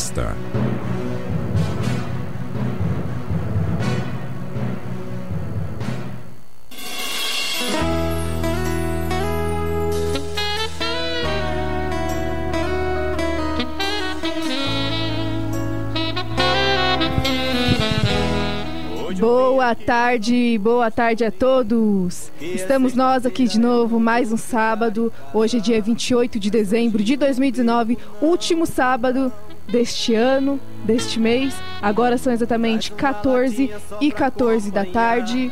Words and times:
Boa 19.20 19.76
tarde, 19.76 20.58
boa 20.58 20.90
tarde 20.90 21.24
a 21.24 21.32
todos. 21.32 22.32
Estamos 22.42 22.96
nós 22.96 23.28
aqui 23.28 23.48
de 23.48 23.60
novo, 23.60 24.00
mais 24.00 24.32
um 24.32 24.38
sábado. 24.38 25.14
Hoje 25.32 25.58
é 25.58 25.60
dia 25.60 25.82
28 25.82 26.40
de 26.40 26.50
dezembro 26.50 27.04
de 27.04 27.16
2019, 27.16 27.98
último 28.22 28.66
sábado 28.66 29.32
deste 29.68 30.14
ano, 30.14 30.60
deste 30.84 31.20
mês. 31.20 31.54
Agora 31.82 32.18
são 32.18 32.32
exatamente 32.32 32.92
14 32.92 33.72
e 34.00 34.12
14 34.12 34.72
da 34.72 34.86
tarde. 34.86 35.52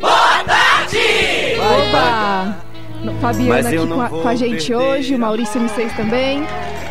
Boa 0.00 0.44
tarde! 0.44 0.98
Opa! 1.88 2.68
Fabiana 3.20 3.68
aqui 3.68 3.86
com 3.86 4.00
a, 4.00 4.08
com 4.08 4.28
a, 4.28 4.34
gente 4.34 4.74
hoje, 4.74 5.14
o 5.14 5.18
Maurício 5.18 5.60
M6 5.60 5.96
também. 5.96 6.42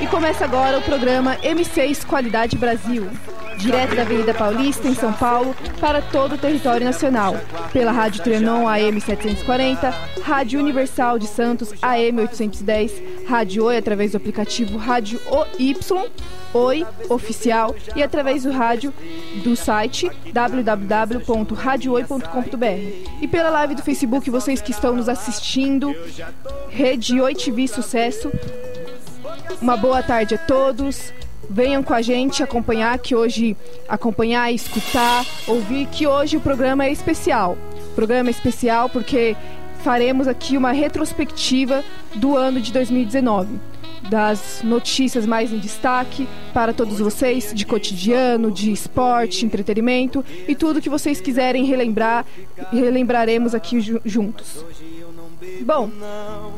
E 0.01 0.07
começa 0.07 0.45
agora 0.45 0.77
o 0.77 0.81
programa 0.81 1.35
M6 1.37 2.05
Qualidade 2.05 2.57
Brasil 2.57 3.09
direto 3.57 3.95
da 3.95 4.03
Avenida 4.03 4.33
Paulista, 4.33 4.87
em 4.87 4.93
São 4.93 5.11
Paulo, 5.13 5.53
para 5.79 6.01
todo 6.01 6.35
o 6.35 6.37
território 6.37 6.85
nacional, 6.85 7.35
pela 7.73 7.91
Rádio 7.91 8.23
Trianon 8.23 8.67
AM 8.67 9.01
740, 9.01 9.89
Rádio 10.23 10.59
Universal 10.59 11.17
de 11.19 11.27
Santos 11.27 11.73
AM 11.81 12.21
810, 12.21 13.27
Rádio 13.27 13.65
Oi 13.65 13.77
através 13.77 14.11
do 14.11 14.17
aplicativo 14.17 14.77
Rádio 14.77 15.19
OY, 15.27 15.75
Oi 16.53 16.85
Oficial 17.09 17.75
e 17.95 18.03
através 18.03 18.43
do 18.43 18.51
rádio 18.51 18.93
do 19.43 19.55
site 19.55 20.11
www.radiooi.com.br. 20.31 23.21
E 23.21 23.27
pela 23.27 23.49
live 23.49 23.73
do 23.75 23.81
Facebook, 23.81 24.29
vocês 24.29 24.61
que 24.61 24.71
estão 24.71 24.95
nos 24.95 25.09
assistindo, 25.09 25.93
Rede 26.69 27.19
Oi 27.19 27.35
TV 27.35 27.67
Sucesso. 27.67 28.31
Uma 29.61 29.75
boa 29.75 30.01
tarde 30.03 30.35
a 30.35 30.37
todos. 30.37 31.11
Venham 31.49 31.81
com 31.81 31.93
a 31.93 32.01
gente 32.01 32.43
acompanhar 32.43 32.97
que 32.99 33.15
hoje 33.15 33.55
acompanhar, 33.87 34.51
escutar, 34.51 35.25
ouvir 35.47 35.87
que 35.87 36.05
hoje 36.05 36.37
o 36.37 36.41
programa 36.41 36.85
é 36.85 36.91
especial. 36.91 37.57
O 37.91 37.95
programa 37.95 38.29
é 38.29 38.31
especial 38.31 38.89
porque 38.89 39.35
faremos 39.83 40.27
aqui 40.27 40.57
uma 40.57 40.71
retrospectiva 40.71 41.83
do 42.15 42.35
ano 42.35 42.59
de 42.59 42.73
2019 42.73 43.59
das 44.09 44.61
notícias 44.63 45.25
mais 45.25 45.51
em 45.51 45.57
destaque 45.57 46.27
para 46.53 46.73
todos 46.73 46.99
vocês, 46.99 47.51
de 47.53 47.65
cotidiano, 47.65 48.51
de 48.51 48.71
esporte, 48.71 49.45
entretenimento 49.45 50.23
e 50.47 50.55
tudo 50.55 50.81
que 50.81 50.89
vocês 50.89 51.19
quiserem 51.19 51.65
relembrar, 51.65 52.25
relembraremos 52.71 53.53
aqui 53.53 53.79
juntos. 54.05 54.65
Bom, 55.61 55.91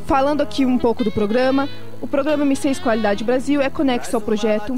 falando 0.06 0.42
aqui 0.42 0.66
um 0.66 0.78
pouco 0.78 1.04
do 1.04 1.12
programa, 1.12 1.68
o 2.02 2.08
programa 2.08 2.46
M6 2.46 2.82
Qualidade 2.82 3.24
Brasil 3.26 3.62
é 3.62 3.70
conexo 3.70 4.16
ao 4.16 4.22
projeto 4.22 4.74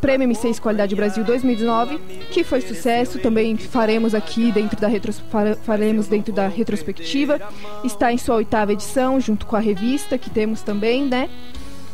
Prêmio 0.00 0.26
M6 0.28 0.58
Qualidade 0.58 0.94
Brasil 0.94 1.22
2019, 1.24 1.98
que 2.30 2.42
foi 2.42 2.62
sucesso, 2.62 3.18
também 3.18 3.56
faremos 3.56 4.14
aqui 4.14 4.50
dentro 4.50 4.80
da 4.80 4.88
retros, 4.88 5.22
faremos 5.62 6.08
dentro 6.08 6.32
da 6.32 6.48
retrospectiva. 6.48 7.38
Está 7.84 8.12
em 8.12 8.18
sua 8.18 8.36
oitava 8.36 8.72
edição, 8.72 9.20
junto 9.20 9.44
com 9.44 9.56
a 9.56 9.60
revista 9.60 10.16
que 10.16 10.30
temos 10.30 10.62
também, 10.62 11.04
né? 11.04 11.28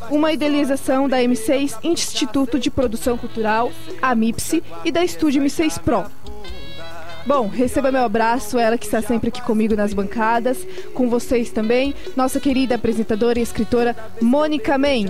Uma 0.08 0.32
idealização 0.32 1.08
da 1.08 1.18
M6 1.18 1.78
Instituto 1.82 2.58
de 2.58 2.70
Produção 2.70 3.18
Cultural, 3.18 3.72
a 4.00 4.14
MIPSE, 4.14 4.62
e 4.84 4.92
da 4.92 5.04
Estúdio 5.04 5.42
M6 5.42 5.80
Pro. 5.80 6.04
Bom, 7.26 7.48
receba 7.48 7.92
meu 7.92 8.04
abraço, 8.04 8.58
ela 8.58 8.78
que 8.78 8.86
está 8.86 9.02
sempre 9.02 9.28
aqui 9.28 9.42
comigo 9.42 9.76
nas 9.76 9.92
bancadas, 9.92 10.66
com 10.94 11.08
vocês 11.08 11.50
também, 11.50 11.94
nossa 12.16 12.40
querida 12.40 12.74
apresentadora 12.74 13.38
e 13.38 13.42
escritora 13.42 13.94
Mônica 14.20 14.78
Men. 14.78 15.06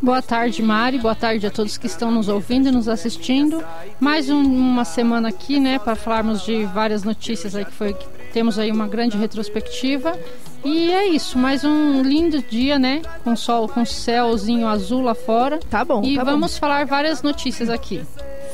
Boa 0.00 0.22
tarde, 0.22 0.62
Mari. 0.62 0.98
Boa 0.98 1.14
tarde 1.14 1.46
a 1.46 1.50
todos 1.50 1.76
que 1.76 1.86
estão 1.86 2.10
nos 2.10 2.28
ouvindo 2.28 2.68
e 2.68 2.72
nos 2.72 2.88
assistindo. 2.88 3.62
Mais 4.00 4.30
um, 4.30 4.40
uma 4.40 4.84
semana 4.84 5.28
aqui, 5.28 5.58
né, 5.60 5.78
para 5.78 5.94
falarmos 5.94 6.44
de 6.44 6.64
várias 6.64 7.02
notícias 7.02 7.54
aí 7.54 7.64
que 7.64 7.72
foi 7.72 7.92
que 7.92 8.06
temos 8.32 8.58
aí 8.58 8.70
uma 8.70 8.88
grande 8.88 9.16
retrospectiva. 9.16 10.18
E 10.64 10.90
é 10.92 11.06
isso, 11.08 11.38
mais 11.38 11.64
um 11.64 12.02
lindo 12.02 12.40
dia, 12.42 12.78
né? 12.78 13.02
Com 13.24 13.34
sol, 13.34 13.68
com 13.68 13.84
céuzinho 13.84 14.66
azul 14.66 15.02
lá 15.02 15.14
fora. 15.14 15.58
Tá 15.58 15.84
bom. 15.84 16.02
E 16.04 16.16
tá 16.16 16.24
vamos 16.24 16.52
bom. 16.52 16.60
falar 16.60 16.86
várias 16.86 17.20
notícias 17.20 17.68
aqui. 17.68 18.00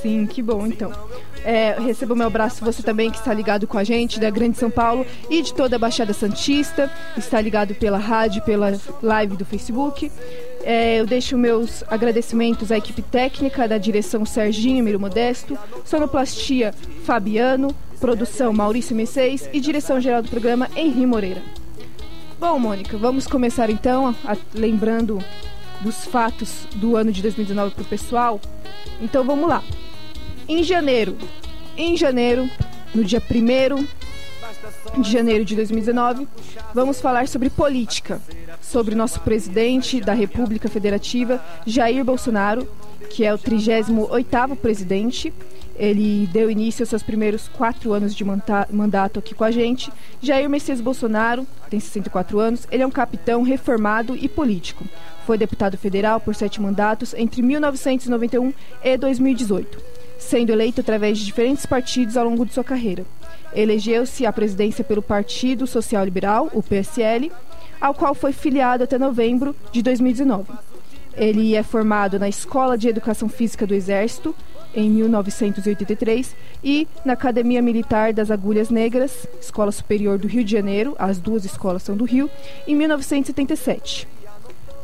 Sim, 0.03 0.27
que 0.27 0.43
bom 0.43 0.67
então. 0.67 0.93
É, 1.45 1.77
receba 1.79 2.15
o 2.15 2.17
meu 2.17 2.27
abraço, 2.27 2.65
você 2.65 2.83
também 2.83 3.11
que 3.11 3.19
está 3.19 3.33
ligado 3.33 3.67
com 3.67 3.79
a 3.79 3.85
gente 3.85 4.19
da 4.21 4.31
Grande 4.31 4.59
São 4.59 4.71
Paulo 4.71 5.07
e 5.31 5.43
de 5.43 5.55
toda 5.55 5.77
a 5.77 5.79
Baixada 5.79 6.13
Santista, 6.13 6.91
está 7.17 7.41
ligado 7.41 7.75
pela 7.75 7.99
rádio, 7.99 8.43
pela 8.43 8.79
live 9.03 9.37
do 9.37 9.45
Facebook. 9.45 10.11
É, 10.63 11.01
eu 11.01 11.07
deixo 11.07 11.39
meus 11.39 11.85
agradecimentos 11.89 12.71
à 12.73 12.77
equipe 12.77 13.01
técnica 13.01 13.67
da 13.69 13.79
direção 13.79 14.25
Serginho 14.25 14.85
Miro 14.85 15.01
Modesto, 15.01 15.59
sonoplastia 15.85 16.75
Fabiano, 17.05 17.75
produção 18.01 18.53
Maurício 18.53 18.95
Messeis 18.95 19.49
e 19.53 19.61
direção 19.61 20.01
geral 20.01 20.23
do 20.23 20.29
programa 20.29 20.69
Henri 20.77 21.07
Moreira. 21.07 21.43
Bom, 22.39 22.59
Mônica, 22.59 22.97
vamos 22.97 23.27
começar 23.27 23.69
então 23.71 24.09
a, 24.25 24.33
a, 24.33 24.37
lembrando 24.55 25.19
dos 25.81 26.05
fatos 26.05 26.67
do 26.77 26.97
ano 26.97 27.11
de 27.11 27.23
2019 27.23 27.75
para 27.75 27.83
o 27.83 27.87
pessoal. 27.87 28.41
Então 29.01 29.25
vamos 29.25 29.49
lá. 29.49 29.63
Em 30.49 30.63
janeiro, 30.63 31.15
em 31.77 31.95
janeiro, 31.95 32.49
no 32.95 33.05
dia 33.05 33.21
1 33.21 35.03
de 35.03 35.13
janeiro 35.13 35.45
de 35.45 35.55
2019, 35.55 36.27
vamos 36.73 37.03
falar 37.03 37.29
sobre 37.29 37.51
política, 37.51 38.19
sobre 38.63 38.95
nosso 38.95 39.21
presidente 39.21 40.01
da 40.01 40.15
República 40.15 40.67
Federativa, 40.67 41.45
Jair 41.67 42.03
Bolsonaro, 42.03 42.67
que 43.11 43.27
é 43.27 43.35
o 43.35 43.39
38º 43.39 44.57
presidente. 44.57 45.35
Ele 45.77 46.27
deu 46.33 46.51
início 46.51 46.83
aos 46.83 46.89
seus 46.89 47.03
primeiros 47.03 47.47
quatro 47.49 47.93
anos 47.93 48.15
de 48.15 48.25
mandato 48.25 49.19
aqui 49.19 49.35
com 49.35 49.45
a 49.45 49.51
gente. 49.51 49.93
Jair 50.23 50.49
Messias 50.49 50.81
Bolsonaro 50.81 51.47
tem 51.69 51.79
64 51.79 52.41
anos. 52.41 52.67
Ele 52.73 52.83
é 52.83 52.87
um 52.87 52.91
capitão 52.91 53.43
reformado 53.43 54.17
e 54.17 54.27
político. 54.31 54.87
Foi 55.27 55.37
deputado 55.37 55.77
federal 55.77 56.19
por 56.19 56.35
sete 56.35 56.59
mandatos 56.59 57.13
entre 57.13 57.43
1991 57.43 58.55
e 58.83 58.97
2018 58.97 59.98
sendo 60.19 60.51
eleito 60.51 60.81
através 60.81 61.19
de 61.19 61.25
diferentes 61.25 61.65
partidos 61.65 62.17
ao 62.17 62.25
longo 62.25 62.45
de 62.45 62.53
sua 62.53 62.65
carreira. 62.65 63.07
Elegeu-se 63.55 64.27
à 64.27 64.33
presidência 64.33 64.85
pelo 64.85 65.01
Partido 65.01 65.67
Social 65.67 66.05
Liberal, 66.05 66.51
o 66.53 66.63
PSL, 66.63 67.33
ao 67.81 67.95
qual 67.95 68.15
foi 68.15 68.33
filiado 68.33 68.85
até 68.85 68.99
novembro 68.99 69.55
de 69.73 69.83
2019. 69.83 70.53
Ele 71.17 71.55
é 71.55 71.63
formado 71.63 72.19
na 72.19 72.29
Escola 72.29 72.77
de 72.77 72.89
Educação 72.89 73.29
Física 73.29 73.67
do 73.67 73.75
Exército, 73.75 74.35
em 74.75 74.91
1983, 74.91 76.37
e 76.63 76.87
na 77.05 77.15
Academia 77.15 77.63
Militar 77.63 78.13
das 78.13 78.31
Agulhas 78.31 78.71
Negras, 78.71 79.27
Escola 79.41 79.73
Superior 79.73 80.19
do 80.19 80.29
Rio 80.29 80.45
de 80.45 80.53
Janeiro, 80.53 80.95
as 80.99 81.19
duas 81.19 81.45
escolas 81.45 81.83
são 81.83 81.97
do 81.97 82.05
Rio, 82.05 82.31
em 82.67 82.75
1977. 82.77 84.07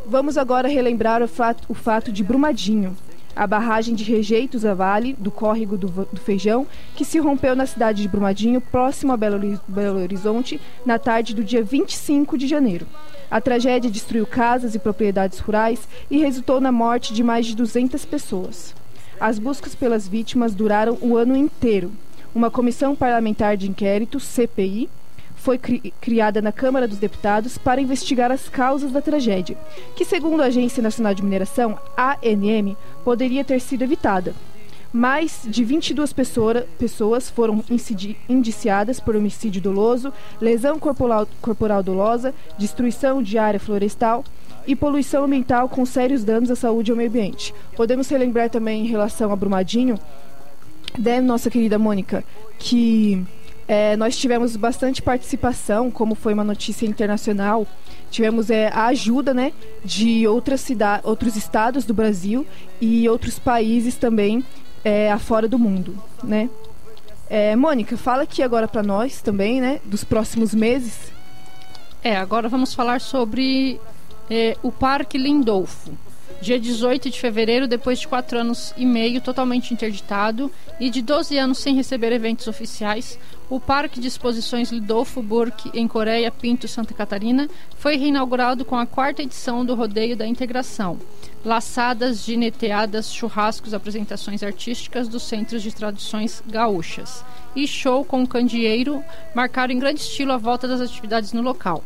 Vamos 0.07 0.37
agora 0.37 0.69
relembrar 0.69 1.23
o 1.23 1.29
fato, 1.29 1.65
o 1.69 1.75
fato 1.75 2.11
de 2.11 2.25
Brumadinho, 2.25 2.97
a 3.35 3.47
barragem 3.47 3.95
de 3.95 4.05
rejeitos 4.05 4.65
a 4.65 4.75
Vale, 4.75 5.15
do 5.19 5.31
córrego 5.31 5.77
do, 5.77 5.89
do, 5.89 6.21
Feijão, 6.21 6.67
que 6.95 7.05
se 7.05 7.19
rompeu 7.19 7.57
na 7.57 7.67
cidade 7.67 8.03
de 8.03 8.09
Brumadinho, 8.09 8.61
próximo 8.61 9.13
a 9.13 9.17
Belo, 9.17 9.61
Belo 9.67 10.01
Horizonte, 10.01 10.61
na 10.85 10.99
tarde 10.99 11.35
do 11.35 11.43
dia 11.43 11.63
25 11.63 12.39
de 12.39 12.47
janeiro. 12.47 12.87
A 13.31 13.41
tragédia 13.41 13.91
destruiu 13.91 14.27
casas 14.27 14.75
e 14.75 14.79
propriedades 14.79 15.39
rurais 15.39 15.89
e 16.11 16.19
resultou 16.19 16.61
na 16.61 16.71
morte 16.71 17.13
de 17.13 17.23
mais 17.23 17.47
de 17.47 17.57
200 17.57 18.05
pessoas. 18.05 18.75
As 19.21 19.39
buscas 19.39 19.75
pelas 19.75 20.07
vítimas 20.07 20.55
duraram 20.55 20.99
o 21.01 21.17
ano 21.17 21.37
inteiro. 21.37 21.91
Uma 22.35 22.51
comissão 22.51 22.97
parlamentar 22.97 23.57
de 23.57 23.69
inquérito, 23.69 24.21
CPI, 24.21 24.89
foi 25.45 25.59
cri 25.59 25.93
criada 26.01 26.41
na 26.41 26.51
Câmara 26.51 26.89
dos 26.89 26.97
Deputados 26.97 27.59
para 27.59 27.79
investigar 27.79 28.33
as 28.33 28.49
causas 28.49 28.91
da 28.91 29.03
tragédia, 29.03 29.59
que, 29.95 30.03
segundo 30.03 30.43
a 30.43 30.47
Agência 30.47 30.83
Nacional 30.83 31.13
de 31.13 31.23
Mineração, 31.23 31.79
ANM, 31.99 32.75
poderia 33.05 33.45
ter 33.45 33.61
sido 33.61 33.83
evitada. 33.83 34.35
Mais 34.91 35.43
de 35.45 35.63
22 35.63 36.15
pessoa, 36.15 36.67
pessoas 36.79 37.29
foram 37.29 37.63
indiciadas 38.27 38.99
por 38.99 39.15
homicídio 39.17 39.61
doloso, 39.61 40.11
lesão 40.41 40.79
corporal, 40.79 41.29
corporal 41.43 41.83
dolosa, 41.83 42.33
destruição 42.57 43.23
de 43.23 43.37
área 43.37 43.61
florestal 43.61 44.25
e 44.67 44.75
poluição 44.75 45.25
ambiental 45.25 45.69
com 45.69 45.85
sérios 45.85 46.25
danos 46.25 46.51
à 46.51 46.57
saúde 46.57 46.91
e 46.91 46.93
ao 46.93 46.97
meio 46.97 47.11
ambiente. 47.11 47.55
Podemos 47.77 48.09
relembrar 48.09 48.49
também 48.49 48.87
em 48.87 48.89
relação 48.89 49.31
a 49.31 49.37
Brumadinho, 49.37 49.99
né, 50.99 51.21
nossa 51.21 51.51
querida 51.51 51.79
Mônica, 51.79 52.25
que 52.59 53.23
é, 53.67 53.97
nós 53.97 54.17
tivemos 54.17 54.57
bastante 54.57 55.01
participação, 55.01 55.91
como 55.91 56.15
foi 56.15 56.35
uma 56.35 56.45
notícia 56.45 56.87
internacional. 56.87 57.67
Tivemos 58.11 58.51
é, 58.51 58.69
a 58.69 58.87
ajuda 58.87 59.33
né, 59.33 59.53
de 59.85 60.27
outras 60.27 60.61
cidades, 60.61 61.05
outros 61.05 61.37
estados 61.37 61.85
do 61.85 61.95
Brasil 61.95 62.47
e 62.81 63.09
outros 63.09 63.39
países 63.39 63.97
também 63.97 64.45
é, 64.85 65.11
afora 65.11 65.49
do 65.49 65.59
mundo. 65.59 65.97
Né? 66.23 66.51
É, 67.29 67.57
Mônica, 67.57 67.97
fala 67.97 68.25
aqui 68.25 68.43
agora 68.43 68.69
para 68.69 68.83
nós 68.83 69.23
também, 69.23 69.61
né, 69.61 69.81
dos 69.85 70.05
próximos 70.05 70.55
meses. 70.55 71.13
É, 72.03 72.17
agora 72.17 72.51
vamos 72.51 72.75
falar 72.75 73.01
sobre 73.01 73.81
é, 74.29 74.57
o 74.63 74.71
Parque 74.71 75.17
Lindolfo. 75.17 75.91
Dia 76.41 76.61
18 76.61 77.09
de 77.09 77.19
fevereiro, 77.19 77.67
depois 77.67 77.99
de 77.99 78.07
quatro 78.07 78.39
anos 78.39 78.75
e 78.77 78.85
meio 78.85 79.21
totalmente 79.23 79.73
interditado 79.73 80.53
e 80.79 80.91
de 80.91 81.01
12 81.01 81.39
anos 81.39 81.59
sem 81.59 81.75
receber 81.75 82.13
eventos 82.13 82.47
oficiais, 82.47 83.19
o 83.55 83.61
Parque 83.61 84.01
de 84.01 84.09
Exposições 84.09 84.73
Lidolfo 84.73 85.23
Burke, 85.23 85.71
em 85.73 85.87
Coreia 85.87 86.29
Pinto, 86.29 86.67
Santa 86.67 86.93
Catarina, 86.93 87.49
foi 87.79 87.95
reinaugurado 87.97 88.65
com 88.65 88.75
a 88.75 88.85
quarta 88.85 89.23
edição 89.23 89.65
do 89.65 89.77
Rodeio 89.77 90.17
da 90.17 90.27
Integração. 90.27 90.99
Laçadas, 91.45 92.25
gineteadas, 92.25 93.15
churrascos, 93.15 93.73
apresentações 93.73 94.43
artísticas 94.43 95.07
dos 95.07 95.23
centros 95.23 95.63
de 95.63 95.73
tradições 95.73 96.43
gaúchas. 96.49 97.25
E 97.55 97.65
show 97.69 98.05
com 98.05 98.27
candeeiro 98.27 99.05
marcaram 99.37 99.73
em 99.73 99.79
grande 99.79 100.01
estilo 100.01 100.33
a 100.33 100.37
volta 100.37 100.67
das 100.67 100.81
atividades 100.81 101.33
no 101.33 101.41
local. 101.41 101.85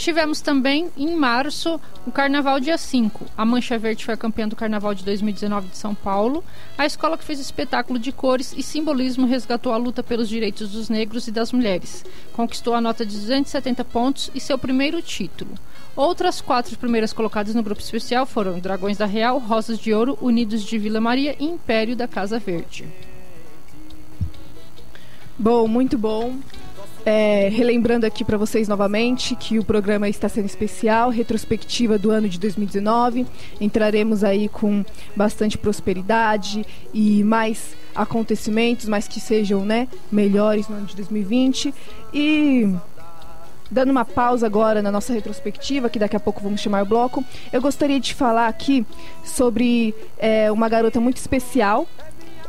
Tivemos 0.00 0.40
também, 0.40 0.88
em 0.96 1.14
março, 1.14 1.78
o 2.06 2.10
Carnaval 2.10 2.58
dia 2.58 2.78
5. 2.78 3.26
A 3.36 3.44
Mancha 3.44 3.76
Verde 3.76 4.02
foi 4.02 4.14
a 4.14 4.16
campeã 4.16 4.48
do 4.48 4.56
Carnaval 4.56 4.94
de 4.94 5.04
2019 5.04 5.68
de 5.68 5.76
São 5.76 5.94
Paulo. 5.94 6.42
A 6.78 6.86
escola 6.86 7.18
que 7.18 7.24
fez 7.24 7.38
espetáculo 7.38 7.98
de 7.98 8.10
cores 8.10 8.54
e 8.56 8.62
simbolismo 8.62 9.26
resgatou 9.26 9.74
a 9.74 9.76
luta 9.76 10.02
pelos 10.02 10.30
direitos 10.30 10.70
dos 10.70 10.88
negros 10.88 11.28
e 11.28 11.30
das 11.30 11.52
mulheres. 11.52 12.02
Conquistou 12.32 12.72
a 12.72 12.80
nota 12.80 13.04
de 13.04 13.14
270 13.14 13.84
pontos 13.84 14.30
e 14.34 14.40
seu 14.40 14.56
primeiro 14.56 15.02
título. 15.02 15.50
Outras 15.94 16.40
quatro 16.40 16.78
primeiras 16.78 17.12
colocadas 17.12 17.54
no 17.54 17.62
grupo 17.62 17.82
especial 17.82 18.24
foram 18.24 18.58
Dragões 18.58 18.96
da 18.96 19.04
Real, 19.04 19.38
Rosas 19.38 19.78
de 19.78 19.92
Ouro, 19.92 20.16
Unidos 20.22 20.64
de 20.64 20.78
Vila 20.78 20.98
Maria 20.98 21.36
e 21.38 21.44
Império 21.44 21.94
da 21.94 22.08
Casa 22.08 22.38
Verde. 22.38 22.88
Bom, 25.38 25.68
muito 25.68 25.98
bom. 25.98 26.38
É, 27.04 27.48
relembrando 27.48 28.04
aqui 28.04 28.24
para 28.24 28.36
vocês 28.36 28.68
novamente 28.68 29.34
que 29.34 29.58
o 29.58 29.64
programa 29.64 30.08
está 30.08 30.28
sendo 30.28 30.44
especial, 30.44 31.08
retrospectiva 31.08 31.98
do 31.98 32.10
ano 32.10 32.28
de 32.28 32.38
2019. 32.38 33.26
Entraremos 33.60 34.22
aí 34.22 34.48
com 34.48 34.84
bastante 35.16 35.56
prosperidade 35.56 36.66
e 36.92 37.24
mais 37.24 37.74
acontecimentos, 37.94 38.86
mas 38.86 39.08
que 39.08 39.18
sejam 39.18 39.64
né, 39.64 39.88
melhores 40.12 40.68
no 40.68 40.76
ano 40.76 40.86
de 40.86 40.96
2020. 40.96 41.74
E 42.12 42.74
dando 43.70 43.90
uma 43.90 44.04
pausa 44.04 44.46
agora 44.46 44.82
na 44.82 44.90
nossa 44.90 45.12
retrospectiva, 45.12 45.88
que 45.88 45.98
daqui 45.98 46.16
a 46.16 46.20
pouco 46.20 46.42
vamos 46.42 46.60
chamar 46.60 46.82
o 46.82 46.86
bloco, 46.86 47.24
eu 47.52 47.62
gostaria 47.62 48.00
de 48.00 48.12
falar 48.12 48.48
aqui 48.48 48.84
sobre 49.24 49.94
é, 50.18 50.50
uma 50.52 50.68
garota 50.68 51.00
muito 51.00 51.16
especial 51.16 51.86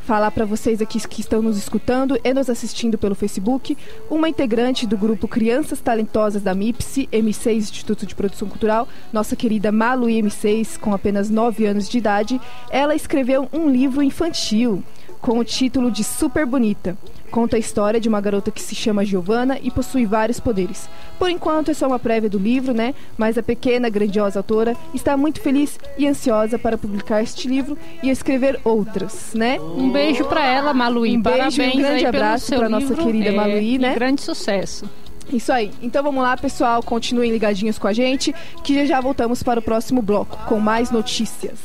falar 0.05 0.31
para 0.31 0.45
vocês 0.45 0.81
aqui 0.81 0.99
que 1.07 1.21
estão 1.21 1.41
nos 1.41 1.57
escutando 1.57 2.19
e 2.23 2.33
nos 2.33 2.49
assistindo 2.49 2.97
pelo 2.97 3.15
Facebook, 3.15 3.77
uma 4.09 4.27
integrante 4.27 4.85
do 4.85 4.97
grupo 4.97 5.27
Crianças 5.27 5.79
Talentosas 5.79 6.41
da 6.41 6.53
MIPSE, 6.53 7.07
M6 7.11 7.55
Instituto 7.55 8.05
de 8.05 8.15
Produção 8.15 8.47
Cultural, 8.47 8.87
nossa 9.13 9.35
querida 9.35 9.71
Malu 9.71 10.07
M6, 10.07 10.77
com 10.79 10.93
apenas 10.93 11.29
9 11.29 11.65
anos 11.65 11.87
de 11.87 11.97
idade, 11.97 12.41
ela 12.69 12.95
escreveu 12.95 13.47
um 13.53 13.69
livro 13.69 14.01
infantil 14.01 14.83
com 15.21 15.37
o 15.37 15.45
título 15.45 15.91
de 15.91 16.03
Super 16.03 16.45
Bonita. 16.45 16.97
Conta 17.31 17.55
a 17.55 17.59
história 17.59 17.99
de 17.99 18.09
uma 18.09 18.19
garota 18.19 18.51
que 18.51 18.61
se 18.61 18.75
chama 18.75 19.05
Giovanna 19.05 19.57
e 19.63 19.71
possui 19.71 20.05
vários 20.05 20.39
poderes. 20.39 20.89
Por 21.17 21.29
enquanto 21.29 21.71
é 21.71 21.73
só 21.73 21.87
uma 21.87 21.97
prévia 21.97 22.29
do 22.29 22.37
livro, 22.37 22.73
né? 22.73 22.93
Mas 23.17 23.37
a 23.37 23.43
pequena, 23.43 23.89
grandiosa 23.89 24.39
autora 24.39 24.75
está 24.93 25.15
muito 25.15 25.39
feliz 25.39 25.79
e 25.97 26.05
ansiosa 26.05 26.59
para 26.59 26.77
publicar 26.77 27.23
este 27.23 27.47
livro 27.47 27.77
e 28.03 28.09
escrever 28.09 28.59
outras, 28.65 29.33
né? 29.33 29.59
Um 29.59 29.89
beijo 29.89 30.25
para 30.25 30.45
ela, 30.45 30.73
Maluí. 30.73 31.17
Um 31.17 31.21
beijo, 31.21 31.37
Parabéns 31.37 31.75
um 31.75 31.77
grande 31.77 32.05
abraço 32.05 32.53
para 32.53 32.67
nossa 32.67 32.93
querida 32.93 33.29
é, 33.29 33.31
Maluí, 33.31 33.77
né? 33.77 33.95
grande 33.95 34.21
sucesso. 34.21 34.85
Isso 35.31 35.53
aí. 35.53 35.71
Então 35.81 36.03
vamos 36.03 36.21
lá, 36.21 36.35
pessoal. 36.35 36.83
Continuem 36.83 37.31
ligadinhos 37.31 37.79
com 37.79 37.87
a 37.87 37.93
gente, 37.93 38.35
que 38.63 38.73
já 38.75 38.85
já 38.85 38.99
voltamos 38.99 39.41
para 39.41 39.59
o 39.59 39.63
próximo 39.63 40.01
bloco 40.01 40.37
com 40.45 40.59
mais 40.59 40.91
notícias. 40.91 41.59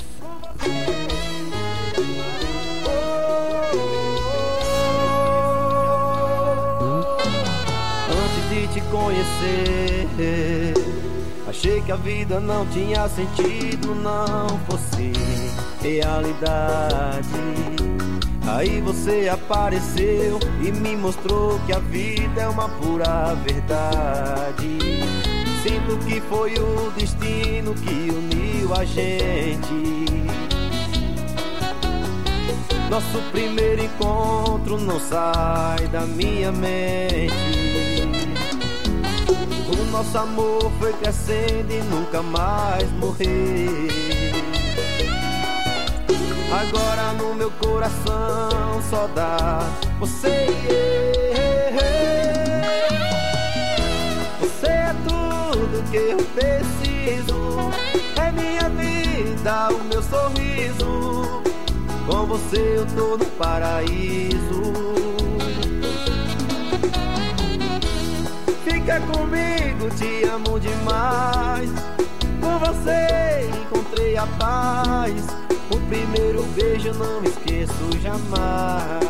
Conhecer. 8.90 10.74
Achei 11.48 11.80
que 11.80 11.92
a 11.92 11.96
vida 11.96 12.40
não 12.40 12.66
tinha 12.66 13.08
sentido, 13.08 13.94
não 13.94 14.58
fosse 14.68 15.12
realidade. 15.80 17.28
Aí 18.46 18.80
você 18.80 19.28
apareceu 19.28 20.38
e 20.62 20.70
me 20.70 20.96
mostrou 20.96 21.58
que 21.66 21.72
a 21.72 21.78
vida 21.78 22.42
é 22.42 22.48
uma 22.48 22.68
pura 22.68 23.34
verdade. 23.44 24.78
Sinto 25.62 25.96
que 26.04 26.20
foi 26.22 26.54
o 26.54 26.90
destino 26.92 27.74
que 27.74 28.10
uniu 28.10 28.74
a 28.74 28.84
gente. 28.84 29.96
Nosso 32.88 33.20
primeiro 33.32 33.82
encontro 33.82 34.80
não 34.80 35.00
sai 35.00 35.88
da 35.88 36.02
minha 36.02 36.52
mente. 36.52 37.65
O 39.68 39.90
nosso 39.90 40.16
amor 40.16 40.70
foi 40.78 40.92
crescendo 40.92 41.72
e 41.72 41.82
nunca 41.82 42.22
mais 42.22 42.88
morrer. 42.92 43.88
Agora 46.52 47.12
no 47.14 47.34
meu 47.34 47.50
coração 47.50 48.80
só 48.88 49.08
dá 49.08 49.58
você 49.98 50.46
e 50.48 50.96
Você 54.40 54.66
é 54.66 54.94
tudo 55.08 55.90
que 55.90 55.96
eu 55.96 56.18
preciso. 56.34 57.70
É 58.16 58.30
minha 58.30 58.68
vida, 58.68 59.68
o 59.70 59.84
meu 59.84 60.02
sorriso. 60.02 61.42
Com 62.06 62.26
você 62.26 62.76
eu 62.76 62.86
tô 62.94 63.16
no 63.16 63.26
paraíso. 63.32 65.05
fica 68.86 69.00
comigo, 69.00 69.90
te 69.96 70.24
amo 70.28 70.60
demais. 70.60 71.68
Com 72.40 72.58
você 72.60 73.50
encontrei 73.62 74.16
a 74.16 74.26
paz. 74.38 75.26
O 75.70 75.80
primeiro 75.88 76.44
beijo 76.54 76.92
não 76.94 77.22
esqueço 77.24 77.98
jamais. 78.00 79.04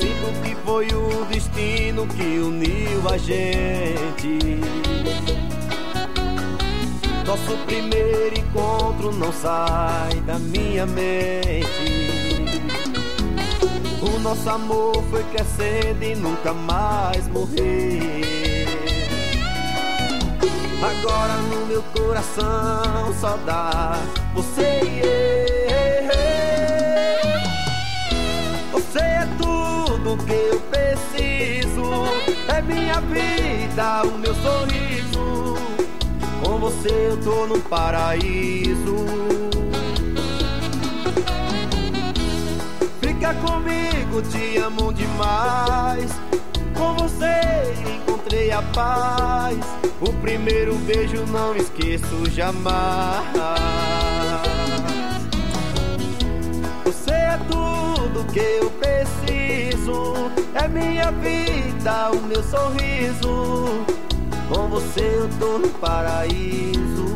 Sinto 0.00 0.42
que 0.42 0.56
foi 0.64 0.86
o 0.94 1.24
destino 1.26 2.06
que 2.06 2.38
uniu 2.38 2.75
a 3.08 3.18
gente. 3.18 4.38
Nosso 7.26 7.56
primeiro 7.66 8.38
encontro 8.38 9.12
não 9.12 9.32
sai 9.32 10.20
da 10.26 10.38
minha 10.38 10.86
mente. 10.86 12.46
O 14.02 14.18
nosso 14.20 14.48
amor 14.48 15.02
foi 15.10 15.22
crescendo 15.24 16.02
e 16.02 16.14
nunca 16.14 16.52
mais 16.52 17.26
morrer. 17.28 18.66
Agora 20.82 21.34
no 21.50 21.66
meu 21.66 21.82
coração 21.82 23.12
só 23.20 23.36
dá 23.44 23.98
você 24.34 24.80
e 24.84 25.00
eu. 25.00 25.16
Você 28.72 28.98
é 28.98 29.26
tudo 29.38 30.16
que 30.24 30.32
eu. 30.32 30.75
Minha 32.66 33.00
vida, 33.00 34.02
o 34.04 34.18
meu 34.18 34.34
sorriso. 34.34 35.56
Com 36.42 36.58
você 36.58 36.88
eu 36.88 37.16
tô 37.18 37.46
no 37.46 37.60
paraíso. 37.60 38.96
Fica 43.00 43.34
comigo, 43.34 44.22
te 44.22 44.58
amo 44.58 44.92
demais. 44.92 46.10
Com 46.76 46.94
você 46.94 47.74
encontrei 47.94 48.50
a 48.50 48.62
paz. 48.62 49.58
O 50.00 50.12
primeiro 50.14 50.74
beijo 50.78 51.24
não 51.26 51.56
esqueço 51.56 52.30
jamais. 52.30 53.24
Você 56.84 57.12
é 57.12 57.38
tudo 57.48 58.24
que 58.32 58.40
eu 58.40 58.70
preciso. 59.56 60.14
É 60.54 60.68
minha 60.68 61.10
vida, 61.12 62.10
o 62.12 62.20
meu 62.26 62.42
sorriso. 62.42 63.84
Com 64.48 64.68
você 64.68 65.00
eu 65.00 65.28
tô 65.38 65.58
no 65.58 65.68
paraíso. 65.68 67.06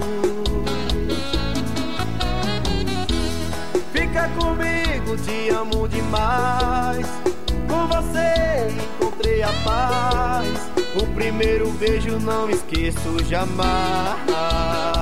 Fica 3.92 4.28
comigo, 4.30 5.16
te 5.18 5.50
amo 5.50 5.86
demais. 5.88 7.06
Com 7.68 7.86
você 7.86 8.68
encontrei 8.98 9.42
a 9.42 9.52
paz. 9.64 10.70
O 10.96 11.06
primeiro 11.14 11.70
beijo 11.72 12.18
não 12.18 12.48
esqueço 12.50 13.24
jamais. 13.24 14.99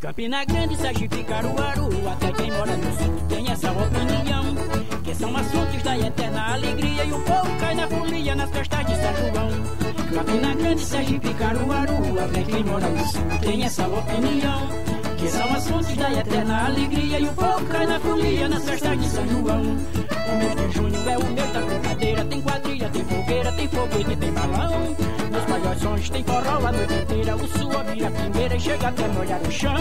Campina 0.00 0.44
Grande, 0.44 0.76
Sergipe, 0.76 1.24
Caruaru, 1.24 1.88
até 2.10 2.30
quem 2.32 2.50
mora 2.50 2.76
no 2.76 2.92
sul 2.98 3.20
tem 3.28 3.50
essa 3.50 3.70
opinião. 3.72 4.77
São 5.18 5.36
assuntos 5.36 5.82
da 5.82 5.98
eterna 5.98 6.52
alegria 6.52 7.04
e 7.04 7.12
o 7.12 7.18
povo 7.22 7.58
cai 7.58 7.74
na 7.74 7.88
folia 7.88 8.36
nas 8.36 8.50
festas 8.50 8.86
de 8.86 8.94
São 8.94 9.14
João. 9.16 9.50
Campina 10.14 10.54
Grande, 10.54 10.80
Sergipe, 10.80 11.34
Caruaru, 11.34 12.20
até 12.24 12.42
quem 12.44 12.64
mora 12.64 12.88
no 12.88 13.04
sul 13.04 13.22
tem 13.40 13.64
essa 13.64 13.88
opinião. 13.88 14.68
Que 15.16 15.28
são 15.28 15.52
assuntos 15.52 15.96
da 15.96 16.12
eterna 16.12 16.66
alegria 16.66 17.18
e 17.18 17.24
o 17.24 17.32
povo 17.32 17.66
cai 17.66 17.86
na 17.86 17.98
folia 17.98 18.48
nas 18.48 18.64
festas 18.64 18.96
de 19.00 19.08
São 19.08 19.26
João. 19.26 19.62
O 19.62 20.36
mês 20.38 20.54
de 20.54 20.70
junho 20.76 21.10
é 21.10 21.18
o 21.18 21.24
mês 21.32 21.52
da 21.52 21.60
brincadeira, 21.62 22.24
tem 22.24 22.40
quadrilha, 22.40 22.88
tem 22.88 23.04
fogueira, 23.04 23.52
tem 23.52 23.68
foguete, 23.68 24.16
tem 24.16 24.32
balão. 24.32 24.96
Nos 25.38 25.80
sons 25.80 26.10
tem 26.10 26.24
forró 26.24 26.66
a 26.66 26.72
noite 26.72 26.94
inteira, 26.94 27.36
o 27.36 27.46
sua 27.46 27.84
vira 27.84 28.10
primeira 28.10 28.56
e 28.56 28.60
chega 28.60 28.88
até 28.88 29.06
molhar 29.06 29.40
o 29.40 29.52
chão. 29.52 29.76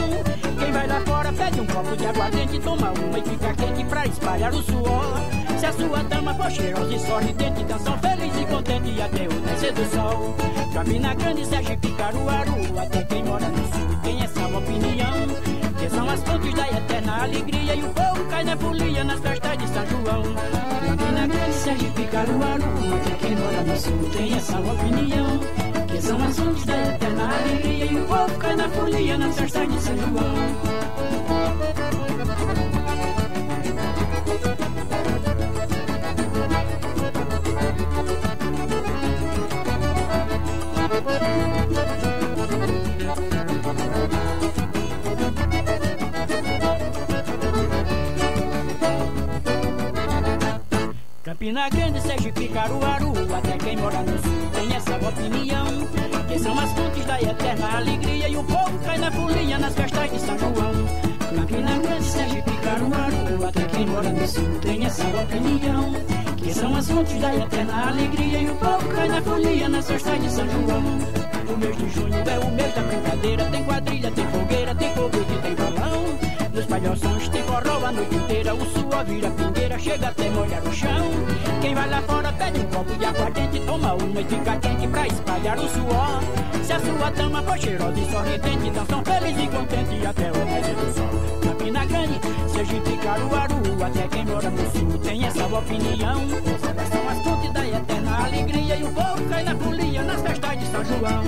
Quem 0.59 0.71
vai 0.71 0.87
lá 0.87 1.01
fora 1.01 1.33
pede 1.33 1.59
um 1.59 1.65
copo 1.65 1.97
de 1.97 2.05
aguardente, 2.05 2.59
toma 2.59 2.91
uma 2.91 3.17
e 3.17 3.23
fica 3.23 3.53
quente 3.55 3.83
pra 3.85 4.05
espalhar 4.05 4.53
o 4.53 4.61
suor. 4.61 5.17
Se 5.57 5.65
a 5.65 5.73
sua 5.73 6.03
dama 6.03 6.35
for 6.35 6.51
cheirosa 6.51 6.93
e 6.93 6.99
sorridente, 6.99 7.63
dançam 7.63 7.97
feliz 7.97 8.33
e 8.39 8.45
contente 8.45 9.01
até 9.01 9.27
o 9.27 9.41
nascer 9.41 9.73
do 9.73 9.85
sol. 9.89 10.35
Campina 10.73 11.15
Grande, 11.15 11.45
Sergipe, 11.45 11.91
Caruaru, 11.93 12.79
até 12.79 13.03
quem 13.03 13.23
mora 13.23 13.49
no 13.49 13.57
sul 13.57 13.97
tem 14.03 14.23
essa 14.23 14.47
opinião. 14.47 15.46
São 15.89 16.09
as 16.09 16.21
fontes 16.23 16.53
da 16.53 16.67
eterna 16.67 17.23
alegria 17.23 17.75
e 17.75 17.83
o 17.83 17.89
povo 17.89 18.25
cai 18.29 18.43
na 18.43 18.57
folia 18.57 19.03
nas 19.03 19.19
festas 19.19 19.57
de 19.57 19.67
São 19.69 19.85
João. 19.87 20.23
Campina 20.85 21.27
Grande, 21.27 21.53
Sergipe, 21.53 22.03
Caruaru, 22.05 22.63
quem 23.19 23.35
mora 23.35 23.63
no 23.63 23.77
sul 23.77 24.09
tem 24.11 24.33
essa 24.33 24.59
opinião. 24.59 25.39
Que 25.87 26.01
são 26.01 26.23
as 26.23 26.39
fontes 26.39 26.65
da 26.65 26.77
eterna 26.93 27.29
alegria 27.39 27.85
e 27.85 27.95
o 27.97 28.05
povo 28.05 28.37
cai 28.37 28.55
na 28.55 28.69
folia 28.69 29.17
nas 29.17 29.35
festas 29.39 29.71
de 29.71 29.79
São 29.81 29.97
João. 29.97 31.26
Campina 51.47 51.69
Grande, 51.69 52.01
Sergipe, 52.01 52.49
Caruaru, 52.49 53.13
até 53.33 53.57
quem 53.57 53.77
mora 53.77 54.01
no 54.01 54.21
sul 54.21 54.49
tem 54.51 54.75
essa 54.75 54.95
opinião. 54.97 55.65
Que 56.27 56.39
são 56.39 56.59
as 56.59 56.73
fontes 56.73 57.05
da 57.05 57.21
eterna 57.21 57.77
alegria 57.77 58.27
e 58.27 58.35
o 58.35 58.43
povo 58.43 58.77
cai 58.79 58.97
na 58.97 59.09
folia 59.09 59.57
nas 59.57 59.73
festas 59.73 60.11
de 60.11 60.19
São 60.19 60.37
João. 60.37 60.73
Campina 61.33 61.79
Grande, 61.79 62.03
Sergipe, 62.03 62.51
Caruaru, 62.51 63.45
até 63.47 63.63
quem 63.63 63.85
mora 63.85 64.09
no 64.09 64.27
sul 64.27 64.59
tem 64.61 64.85
essa 64.85 65.07
opinião. 65.07 65.93
Que 66.35 66.53
são 66.53 66.75
as 66.75 66.91
fontes 66.91 67.17
da 67.21 67.33
eterna 67.33 67.87
alegria 67.91 68.39
e 68.39 68.49
o 68.49 68.55
povo 68.55 68.89
cai 68.89 69.07
na 69.07 69.21
folia 69.21 69.69
nas 69.69 69.87
festas 69.87 70.21
de 70.21 70.29
São 70.29 70.49
João. 70.49 70.83
O 71.47 71.57
mês 71.57 71.77
de 71.77 71.89
junho 71.91 72.13
é 72.13 72.39
o 72.39 72.51
mês 72.51 72.75
da 72.75 72.81
brincadeira, 72.81 73.45
tem 73.45 73.63
quadrilha, 73.63 74.11
tem 74.11 74.27
fogueira, 74.27 74.75
tem 74.75 74.93
foguete, 74.93 75.41
tem 75.41 75.55
balão. 75.55 76.26
Palhaços 76.77 77.27
tem 77.29 77.41
forró 77.41 77.83
a 77.87 77.91
noite 77.91 78.15
inteira, 78.15 78.53
o 78.53 78.63
suor 78.67 79.03
vira 79.03 79.31
pingueira, 79.31 79.79
chega 79.79 80.09
até 80.09 80.29
molhar 80.29 80.61
o 80.61 80.71
chão. 80.71 81.09
Quem 81.59 81.73
vai 81.73 81.89
lá 81.89 81.99
fora 82.03 82.31
pede 82.33 82.59
um 82.59 82.65
copo 82.65 82.95
de 82.95 83.03
aguardente, 83.03 83.59
toma 83.61 83.93
uma 83.95 84.21
e 84.21 84.25
fica 84.25 84.55
quente 84.57 84.87
pra 84.87 85.07
espalhar 85.07 85.57
o 85.57 85.67
suor. 85.69 86.21
Se 86.63 86.73
a 86.73 86.79
sua 86.79 87.09
dama 87.09 87.41
for 87.41 87.57
cheirosa 87.57 87.99
e 87.99 88.11
sorridente, 88.11 88.69
dançam 88.69 89.03
feliz 89.03 89.43
e 89.43 89.47
contente 89.47 90.05
até 90.05 90.31
o 90.31 90.45
nascer 90.45 90.75
do 90.75 90.93
sol. 90.93 91.39
Campina 91.41 91.85
Grande, 91.87 92.19
Sergipe, 92.47 92.97
Caruaru, 92.97 93.83
até 93.83 94.07
quem 94.09 94.25
mora 94.25 94.49
no 94.51 94.71
sul 94.71 94.99
tem 94.99 95.25
essa 95.25 95.45
opinião. 95.47 96.21
Elas 96.69 96.89
são 96.89 97.09
as 97.09 97.21
fontes 97.23 97.53
da 97.53 97.67
eterna 97.67 98.23
alegria 98.23 98.75
e 98.75 98.83
o 98.83 98.91
povo 98.91 99.29
cai 99.29 99.43
na 99.43 99.55
folia 99.55 100.03
nas 100.03 100.21
festas 100.21 100.59
de 100.59 100.65
São 100.67 100.85
João. 100.85 101.23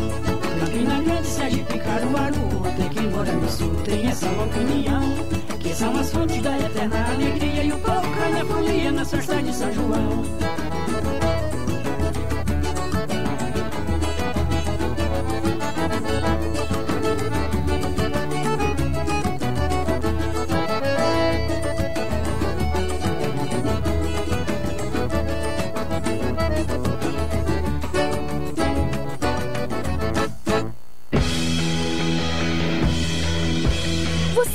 Campina 0.60 1.02
Grande, 1.02 1.28
Sergipe, 1.28 1.80
Caruaru, 1.80 2.68
até 2.68 2.90
quem 2.90 3.10
mora 3.10 3.32
no 3.32 3.50
sul 3.50 3.76
tem 3.84 4.06
essa 4.06 4.28
opinião. 4.28 5.39
Que 5.60 5.74
são 5.76 5.96
as 5.98 6.12
fontes 6.12 6.42
da 6.42 6.58
eterna 6.58 7.12
alegria 7.12 7.64
e 7.64 7.72
o 7.72 7.80
povo 7.80 8.16
cai 8.18 8.32
na 8.32 8.46
folia 8.46 8.92
nas 8.92 9.12
festas 9.12 9.44
de 9.44 9.54
São 9.54 9.74
João. 9.74 10.69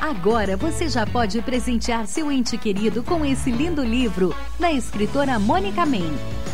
Agora 0.00 0.56
você 0.56 0.88
já 0.88 1.06
pode 1.06 1.42
presentear 1.42 2.06
seu 2.06 2.32
ente 2.32 2.56
querido 2.56 3.02
com 3.02 3.22
esse 3.22 3.50
lindo 3.50 3.84
livro 3.84 4.34
da 4.58 4.72
escritora 4.72 5.38
Mônica 5.38 5.84
Men, 5.84 6.10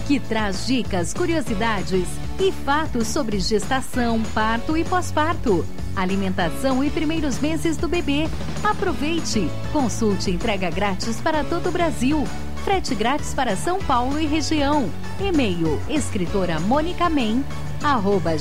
que 0.09 0.19
traz 0.19 0.67
dicas, 0.67 1.15
curiosidades 1.15 2.09
e 2.41 2.50
fatos 2.50 3.07
sobre 3.07 3.38
gestação, 3.38 4.21
parto 4.35 4.76
e 4.76 4.83
pós-parto, 4.83 5.65
alimentação 5.95 6.83
e 6.83 6.91
primeiros 6.91 7.38
meses 7.38 7.76
do 7.76 7.87
bebê. 7.87 8.29
Aproveite! 8.65 9.49
Consulte 9.73 10.33
entrega 10.33 10.69
grátis 10.69 11.21
para 11.21 11.45
todo 11.45 11.69
o 11.69 11.73
Brasil. 11.73 12.25
Frete 12.65 12.97
grátis 12.97 13.33
para 13.33 13.55
São 13.57 13.79
Paulo 13.79 14.19
e 14.19 14.26
região. 14.26 14.91
E-mail 15.21 15.81
escritora 15.88 16.59
Mônica 16.59 17.09
Men 17.09 17.45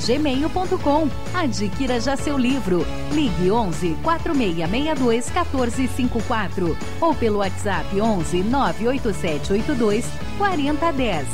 gmail.com. 0.06 1.08
Adquira 1.34 2.00
já 2.00 2.16
seu 2.16 2.36
livro. 2.36 2.84
Ligue 3.12 3.50
11 3.50 3.96
4662 4.02 5.30
1454 5.30 6.76
ou 7.00 7.14
pelo 7.14 7.38
WhatsApp 7.38 8.00
11 8.00 8.42
98782 8.42 10.04
4010. 10.38 11.26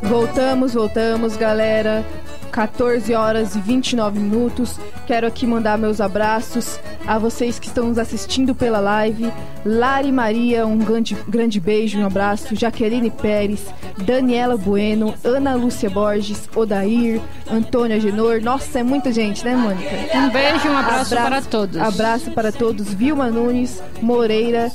Voltamos, 0.04 0.74
voltamos, 0.74 1.36
galera. 1.36 2.06
14 2.52 3.14
horas 3.14 3.56
e 3.56 3.60
29 3.60 4.20
minutos. 4.20 4.80
Quero 5.06 5.28
aqui 5.28 5.46
mandar 5.46 5.78
meus 5.78 6.00
abraços 6.00 6.80
a 7.08 7.18
vocês 7.18 7.60
que 7.60 7.68
estão 7.68 7.88
nos 7.88 7.98
assistindo 7.98 8.56
pela 8.56 8.80
live. 8.80 9.32
Lari 9.66 10.12
Maria, 10.12 10.66
um 10.66 10.78
grande, 10.78 11.16
grande 11.28 11.60
beijo, 11.60 12.00
um 12.00 12.06
abraço. 12.06 12.56
Jaqueline 12.56 13.10
Pérez, 13.10 13.66
Daniela 13.98 14.58
Bueno, 14.58 15.14
Ana 15.24 15.56
Lúcia 15.56 15.90
Borges, 15.90 16.50
Odair, 16.56 17.22
Antônia 17.50 18.00
Genor. 18.00 18.42
Nossa, 18.42 18.80
é 18.80 18.84
muita 18.84 19.12
gente, 19.12 19.44
né, 19.44 19.56
Mônica? 19.56 19.90
Um 20.16 20.30
beijo, 20.30 20.68
um 20.68 20.78
abraço, 20.78 21.16
abraço 21.16 21.30
para 21.30 21.42
todos. 21.42 21.78
Abraço 21.78 22.32
para 22.32 22.52
todos. 22.52 22.94
Vilma 22.94 23.30
Nunes, 23.30 23.82
Moreira, 24.02 24.72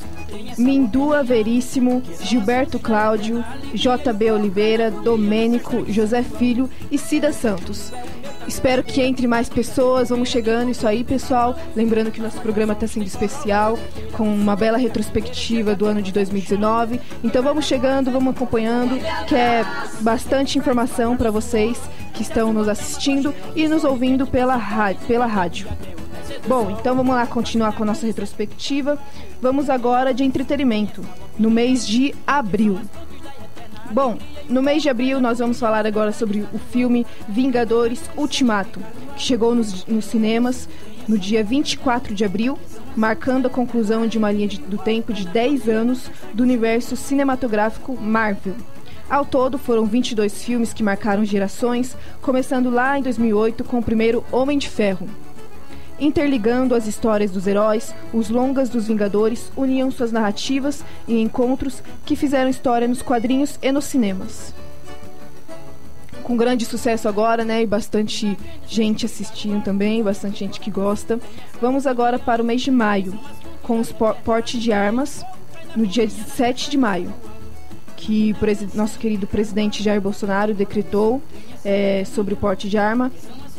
Mindua 0.57 1.23
Veríssimo, 1.23 2.03
Gilberto 2.23 2.79
Cláudio, 2.79 3.45
JB 3.75 4.31
Oliveira, 4.33 4.91
Domênico, 4.91 5.85
José 5.89 6.23
Filho 6.23 6.69
e 6.91 6.99
Cida 6.99 7.33
Santos. 7.33 7.93
Espero 8.47 8.83
que 8.83 9.01
entre 9.01 9.27
mais 9.27 9.49
pessoas, 9.49 10.09
vamos 10.09 10.29
chegando, 10.29 10.71
isso 10.71 10.87
aí, 10.87 11.05
pessoal. 11.05 11.57
Lembrando 11.77 12.11
que 12.11 12.21
nosso 12.21 12.41
programa 12.41 12.73
está 12.73 12.87
sendo 12.87 13.07
especial, 13.07 13.79
com 14.13 14.25
uma 14.25 14.57
bela 14.57 14.79
retrospectiva 14.79 15.75
do 15.75 15.87
ano 15.87 16.03
de 16.03 16.13
2019. 16.13 17.01
Então 17.23 17.43
vamos 17.43 17.65
chegando, 17.65 18.11
vamos 18.11 18.35
acompanhando, 18.35 18.99
que 19.27 19.35
é 19.35 19.65
bastante 20.01 20.59
informação 20.59 21.17
para 21.17 21.31
vocês 21.31 21.79
que 22.15 22.23
estão 22.23 22.53
nos 22.53 22.69
assistindo 22.69 23.35
e 23.55 23.69
nos 23.69 23.85
ouvindo 23.85 24.27
pela. 24.27 24.61
Pela 25.07 25.27
rádio. 25.27 25.69
Bom, 26.47 26.77
então 26.79 26.97
vamos 26.97 27.15
lá 27.15 27.27
continuar 27.27 27.73
com 27.73 27.83
a 27.83 27.87
nossa 27.87 28.07
retrospectiva. 28.07 28.99
Vamos 29.41 29.71
agora 29.71 30.13
de 30.13 30.25
entretenimento, 30.25 31.05
no 31.39 31.51
mês 31.51 31.87
de 31.87 32.15
abril. 32.27 32.81
Bom, 33.91 34.19
no 34.51 34.63
mês 34.63 34.83
de 34.83 34.89
abril 34.89 35.21
nós 35.21 35.39
vamos 35.39 35.61
falar 35.61 35.87
agora 35.87 36.13
sobre 36.13 36.45
o 36.53 36.59
filme 36.59 37.07
Vingadores 37.29 38.11
Ultimato, 38.17 38.81
que 39.17 39.23
chegou 39.23 39.55
nos, 39.55 39.87
nos 39.87 40.05
cinemas 40.05 40.69
no 41.07 41.17
dia 41.17 41.43
24 41.43 42.15
de 42.15 42.25
abril, 42.25 42.59
marcando 42.97 43.47
a 43.47 43.51
conclusão 43.51 44.07
de 44.07 44.19
uma 44.19 44.31
linha 44.31 44.49
de, 44.49 44.61
do 44.61 44.77
tempo 44.77 45.13
de 45.13 45.27
10 45.27 45.69
anos 45.69 46.11
do 46.35 46.43
universo 46.43 46.97
cinematográfico 46.97 47.97
Marvel. 47.97 48.55
Ao 49.09 49.25
todo, 49.25 49.59
foram 49.59 49.87
22 49.87 50.43
filmes 50.43 50.73
que 50.73 50.83
marcaram 50.83 51.25
gerações, 51.25 51.97
começando 52.21 52.71
lá 52.71 52.99
em 52.99 53.03
2008 53.03 53.65
com 53.65 53.79
o 53.79 53.83
primeiro 53.83 54.25
Homem 54.31 54.59
de 54.59 54.69
Ferro, 54.69 55.09
Interligando 56.01 56.75
as 56.75 56.87
histórias 56.87 57.31
dos 57.31 57.47
heróis, 57.47 57.95
os 58.11 58.31
longas 58.31 58.71
dos 58.71 58.89
Vingadores 58.89 59.53
uniam 59.55 59.91
suas 59.91 60.11
narrativas 60.11 60.83
e 61.07 61.21
encontros 61.21 61.83
que 62.07 62.17
fizeram 62.17 62.49
história 62.49 62.89
nos 62.89 63.03
quadrinhos 63.03 63.59
e 63.61 63.71
nos 63.71 63.85
cinemas. 63.85 64.55
Com 66.23 66.39
grande 66.39 66.65
sucesso 66.65 67.07
agora, 67.07 67.45
né? 67.45 67.63
E 67.63 67.67
bastante 67.67 68.39
gente 68.67 69.05
assistindo 69.05 69.63
também, 69.63 70.03
bastante 70.03 70.39
gente 70.39 70.59
que 70.59 70.71
gosta. 70.71 71.21
Vamos 71.61 71.87
agora 71.87 72.19
para 72.19 72.43
o 72.43 72.47
mês 72.47 72.63
de 72.63 72.71
maio, 72.71 73.19
com 73.63 73.79
os 73.79 73.93
porte 73.93 74.59
de 74.59 74.73
armas, 74.73 75.23
no 75.77 75.87
dia 75.87 76.07
17 76.07 76.71
de 76.71 76.79
maio, 76.79 77.13
que 77.97 78.35
nosso 78.75 78.99
querido 78.99 79.27
presidente 79.27 79.83
Jair 79.83 80.01
Bolsonaro 80.01 80.55
decretou 80.55 81.21
é, 81.63 82.05
sobre 82.07 82.33
o 82.33 82.37
porte 82.39 82.71
de 82.71 82.79
arma 82.79 83.13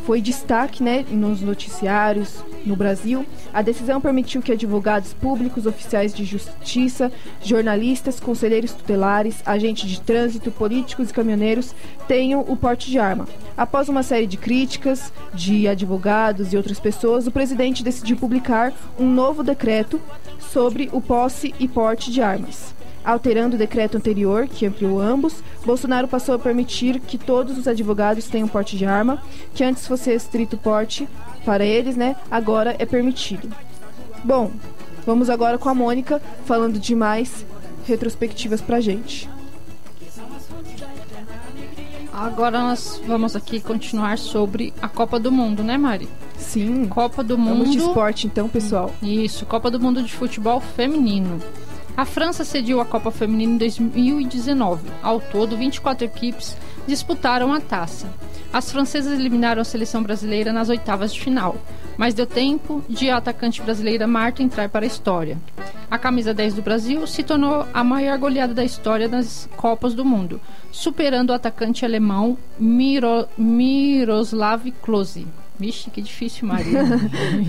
foi 0.06 0.22
destaque 0.22 0.84
né, 0.84 1.06
nos 1.10 1.42
noticiários 1.42 2.44
no 2.66 2.76
Brasil. 2.76 3.26
A 3.54 3.62
decisão 3.62 4.02
permitiu 4.02 4.42
que 4.42 4.52
advogados 4.52 5.14
públicos, 5.14 5.66
oficiais 5.66 6.14
de 6.14 6.24
justiça, 6.26 7.12
jornalistas, 7.42 8.20
conselheiros 8.20 8.72
tutelares, 8.72 9.42
agentes 9.46 9.90
de 9.90 10.02
trânsito, 10.02 10.52
políticos 10.52 11.10
e 11.10 11.14
caminhoneiros 11.14 11.74
tenham 12.08 12.42
o 12.42 12.56
porte 12.56 12.90
de 12.90 13.00
arma. 13.00 13.28
Após 13.58 13.90
uma 13.90 14.04
série 14.04 14.28
de 14.28 14.38
críticas 14.38 15.12
de 15.34 15.68
advogados 15.68 16.54
e 16.54 16.58
outras 16.58 16.80
pessoas, 16.80 17.28
o 17.28 17.32
presidente 17.32 17.84
decidiu 17.84 18.18
publicar 18.18 18.74
um 19.00 19.10
novo 19.10 19.44
decreto 19.44 20.00
sobre 20.40 20.90
o 20.92 21.02
posse 21.02 21.54
e 21.60 21.68
porte 21.68 22.12
de 22.12 22.22
armas. 22.22 22.74
Alterando 23.04 23.56
o 23.56 23.60
decreto 23.60 23.98
anterior, 23.98 24.48
que 24.48 24.66
ampliou 24.66 25.02
ambos, 25.02 25.44
Bolsonaro 25.66 26.08
passou 26.08 26.36
a 26.36 26.40
permitir 26.40 27.00
que 27.00 27.18
todos 27.18 27.58
os 27.58 27.68
advogados 27.68 28.28
tenham 28.28 28.48
porte 28.48 28.78
de 28.78 28.86
arma, 28.86 29.22
que 29.56 29.64
antes 29.64 29.88
fosse 29.88 30.12
restrito 30.12 30.58
porte 30.58 31.08
para 31.44 31.66
eles, 31.66 31.96
né? 31.96 32.16
Agora 32.30 32.76
é 32.78 32.86
permitido. 32.86 33.50
Bom, 34.24 34.52
vamos 35.06 35.30
agora 35.30 35.58
com 35.58 35.68
a 35.68 35.74
Mônica 35.74 36.22
falando 36.46 36.80
de 36.80 36.96
mais 36.96 37.46
retrospectivas 37.88 38.62
pra 38.62 38.80
gente. 38.80 39.28
Agora 42.14 42.60
nós 42.62 43.02
vamos 43.08 43.36
aqui 43.36 43.60
continuar 43.60 44.18
sobre 44.18 44.74
a 44.80 44.88
Copa 44.88 45.20
do 45.20 45.32
Mundo, 45.32 45.64
né, 45.64 45.78
Mari? 45.78 46.08
Sim. 46.38 46.86
Copa 46.86 47.24
do 47.24 47.38
Mundo. 47.38 47.60
Vamos 47.60 47.72
de 47.72 47.78
esporte 47.78 48.28
então, 48.28 48.48
pessoal. 48.48 48.94
Isso, 49.02 49.46
Copa 49.46 49.72
do 49.72 49.80
Mundo 49.80 50.04
de 50.04 50.14
Futebol 50.14 50.60
Feminino. 50.60 51.42
A 51.96 52.06
França 52.06 52.46
cediu 52.46 52.80
a 52.80 52.86
Copa 52.86 53.12
Feminina 53.12 53.54
em 53.54 53.58
2019. 53.58 54.90
Ao 55.04 55.20
todo, 55.20 55.58
24 55.58 56.06
equipes 56.06 56.56
disputaram 56.88 57.54
a 57.54 57.60
taça. 57.60 58.08
As 58.52 58.72
francesas 58.72 59.20
eliminaram 59.20 59.62
a 59.62 59.66
seleção 59.66 60.02
brasileira 60.02 60.54
nas 60.54 60.70
oitavas 60.70 61.14
de 61.14 61.22
final, 61.22 61.56
mas 61.98 62.14
deu 62.14 62.26
tempo 62.26 62.84
de 62.88 63.10
a 63.10 63.18
atacante 63.18 63.62
brasileira 63.62 64.08
Marta 64.08 64.42
entrar 64.42 64.70
para 64.70 64.86
a 64.86 64.88
história. 64.88 65.38
A 65.90 65.98
camisa 65.98 66.34
10 66.34 66.56
do 66.56 66.62
Brasil 66.62 67.06
se 67.06 67.22
tornou 67.22 67.68
a 67.74 67.84
maior 67.84 68.18
goleada 68.18 68.54
da 68.54 68.64
história 68.64 69.10
das 69.10 69.50
Copas 69.58 69.94
do 69.94 70.06
Mundo, 70.06 70.40
superando 70.72 71.32
o 71.32 71.34
atacante 71.34 71.84
alemão 71.84 72.38
Miro, 72.58 73.28
Miroslav 73.38 74.72
Klose. 74.82 75.28
Vixe, 75.60 75.92
que 75.92 76.02
difícil, 76.02 76.48
Maria. 76.48 76.84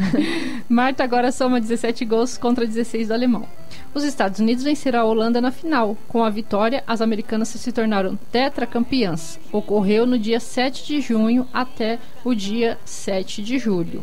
Marta 0.68 1.02
agora 1.02 1.32
soma 1.32 1.60
17 1.60 2.04
gols 2.04 2.36
contra 2.36 2.66
16 2.66 3.08
do 3.08 3.14
alemão. 3.14 3.46
Os 3.94 4.04
Estados 4.04 4.40
Unidos 4.40 4.64
venceram 4.64 5.00
a 5.00 5.04
Holanda 5.04 5.38
na 5.40 5.50
final. 5.50 5.96
Com 6.08 6.24
a 6.24 6.30
vitória, 6.30 6.82
as 6.86 7.02
americanas 7.02 7.48
se 7.48 7.72
tornaram 7.72 8.16
tetracampeãs. 8.30 9.38
Ocorreu 9.52 10.06
no 10.06 10.18
dia 10.18 10.40
7 10.40 10.86
de 10.86 11.00
junho 11.00 11.46
até 11.52 11.98
o 12.24 12.34
dia 12.34 12.78
7 12.86 13.42
de 13.42 13.58
julho. 13.58 14.02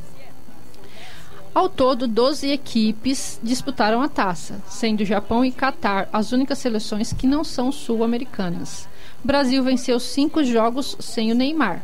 Ao 1.55 1.67
todo, 1.67 2.07
12 2.07 2.51
equipes 2.51 3.39
disputaram 3.41 4.03
a 4.03 4.07
taça, 4.07 4.61
sendo 4.67 5.03
Japão 5.03 5.43
e 5.43 5.51
Catar 5.51 6.07
as 6.13 6.31
únicas 6.31 6.59
seleções 6.59 7.11
que 7.11 7.25
não 7.25 7.43
são 7.43 7.71
sul-americanas. 7.71 8.87
Brasil 9.23 9.63
venceu 9.63 9.99
cinco 9.99 10.43
jogos 10.43 10.95
sem 10.99 11.31
o 11.31 11.35
Neymar. 11.35 11.83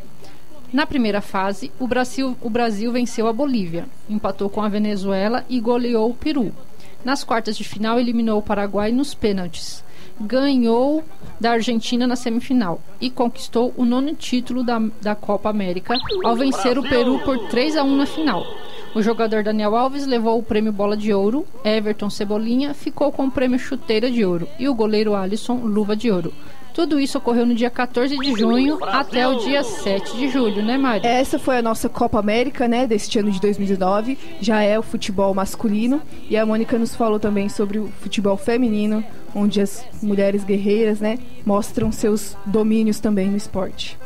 Na 0.72 0.86
primeira 0.86 1.22
fase, 1.22 1.72
o 1.80 1.88
Brasil, 1.88 2.38
o 2.42 2.50
Brasil 2.50 2.92
venceu 2.92 3.28
a 3.28 3.34
Bolívia, 3.34 3.88
empatou 4.08 4.50
com 4.50 4.62
a 4.62 4.70
Venezuela 4.70 5.44
e 5.50 5.60
goleou 5.60 6.12
o 6.12 6.14
Peru. 6.14 6.54
Nas 7.06 7.24
quartas 7.24 7.56
de 7.56 7.64
final, 7.64 8.00
eliminou 8.00 8.40
o 8.40 8.42
Paraguai 8.42 8.92
nos 8.92 9.14
pênaltis. 9.14 9.84
Ganhou 10.20 11.04
da 11.40 11.52
Argentina 11.52 12.08
na 12.08 12.16
semifinal 12.16 12.82
e 13.00 13.12
conquistou 13.12 13.72
o 13.78 13.86
nono 13.86 14.16
título 14.16 14.64
da, 14.64 14.82
da 15.00 15.14
Copa 15.14 15.48
América 15.48 15.94
ao 16.24 16.36
vencer 16.36 16.80
o 16.80 16.84
Peru 16.84 17.20
por 17.20 17.38
3 17.48 17.78
a 17.78 17.84
1 17.84 17.96
na 17.96 18.08
final. 18.08 18.44
O 18.96 19.04
jogador 19.04 19.44
Daniel 19.44 19.76
Alves 19.76 20.08
levou 20.08 20.40
o 20.40 20.44
prêmio 20.44 20.72
Bola 20.72 20.98
de 20.98 21.14
Ouro, 21.14 21.46
Everton 21.64 22.10
Cebolinha 22.10 22.74
ficou 22.74 23.12
com 23.12 23.26
o 23.28 23.32
prêmio 23.32 23.60
Chuteira 23.60 24.10
de 24.10 24.26
Ouro 24.26 24.48
e 24.58 24.68
o 24.68 24.74
goleiro 24.74 25.14
Alisson 25.14 25.58
Luva 25.58 25.96
de 25.96 26.10
Ouro. 26.10 26.34
Tudo 26.76 27.00
isso 27.00 27.18
ocorreu 27.18 27.46
no 27.46 27.56
dia 27.56 27.70
14 27.70 28.18
de 28.18 28.34
junho 28.34 28.78
até 28.84 29.26
o 29.26 29.40
dia 29.40 29.64
7 29.64 30.18
de 30.18 30.28
julho, 30.28 30.62
né, 30.62 30.78
Mari? 30.78 31.08
Essa 31.08 31.40
foi 31.40 31.58
a 31.58 31.62
nossa 31.62 31.88
Copa 31.88 32.20
América, 32.20 32.68
né, 32.68 32.86
deste 32.86 33.18
ano 33.18 33.32
de 33.32 33.40
2019. 33.40 34.18
Já 34.42 34.62
é 34.62 34.78
o 34.78 34.84
futebol 34.84 35.34
masculino. 35.34 36.02
E 36.30 36.36
a 36.36 36.46
Mônica 36.46 36.78
nos 36.78 36.94
falou 36.94 37.18
também 37.18 37.48
sobre 37.48 37.80
o 37.80 37.88
futebol 38.02 38.36
feminino, 38.36 39.02
onde 39.34 39.62
as 39.62 39.86
mulheres 40.04 40.44
guerreiras, 40.44 41.00
né, 41.00 41.18
mostram 41.46 41.94
seus 41.94 42.36
domínios 42.46 43.00
também 43.00 43.30
no 43.30 43.38
esporte. 43.38 43.98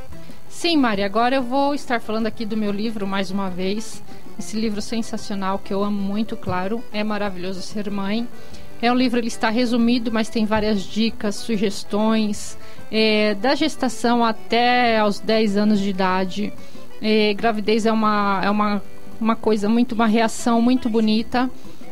Sim, 0.48 0.78
Mari, 0.78 1.02
agora 1.02 1.38
eu 1.38 1.42
vou 1.42 1.74
estar 1.74 2.00
falando 2.00 2.28
aqui 2.28 2.46
do 2.46 2.56
meu 2.56 2.72
livro 2.72 3.08
mais 3.08 3.32
uma 3.32 3.50
vez. 3.50 4.04
Esse 4.38 4.56
livro 4.56 4.80
sensacional 4.80 5.58
que 5.58 5.74
eu 5.74 5.84
amo 5.84 6.00
muito, 6.00 6.38
claro, 6.38 6.84
é 6.94 7.04
maravilhoso 7.04 7.64
ser 7.64 7.90
mãe. 7.90 8.28
É 8.82 8.90
um 8.90 8.96
livro, 8.96 9.20
ele 9.20 9.28
está 9.28 9.50
resumido, 9.50 10.10
mas 10.10 10.30
tem 10.30 10.46
várias 10.46 10.84
dicas, 10.84 11.36
sugestões, 11.36 12.58
é, 12.92 13.36
da 13.36 13.56
gestação 13.56 14.24
até 14.24 14.98
aos 15.00 15.20
10 15.20 15.58
anos 15.58 15.80
de 15.80 15.90
idade. 15.90 16.54
É, 17.02 17.34
gravidez 17.34 17.86
é 17.86 17.92
uma, 17.92 18.42
é 18.44 18.50
uma, 18.50 18.82
uma 19.20 19.36
coisa 19.36 19.70
muito, 19.70 19.94
uma 19.94 20.08
reação 20.08 20.62
muito 20.62 20.90
bonita. 20.90 21.50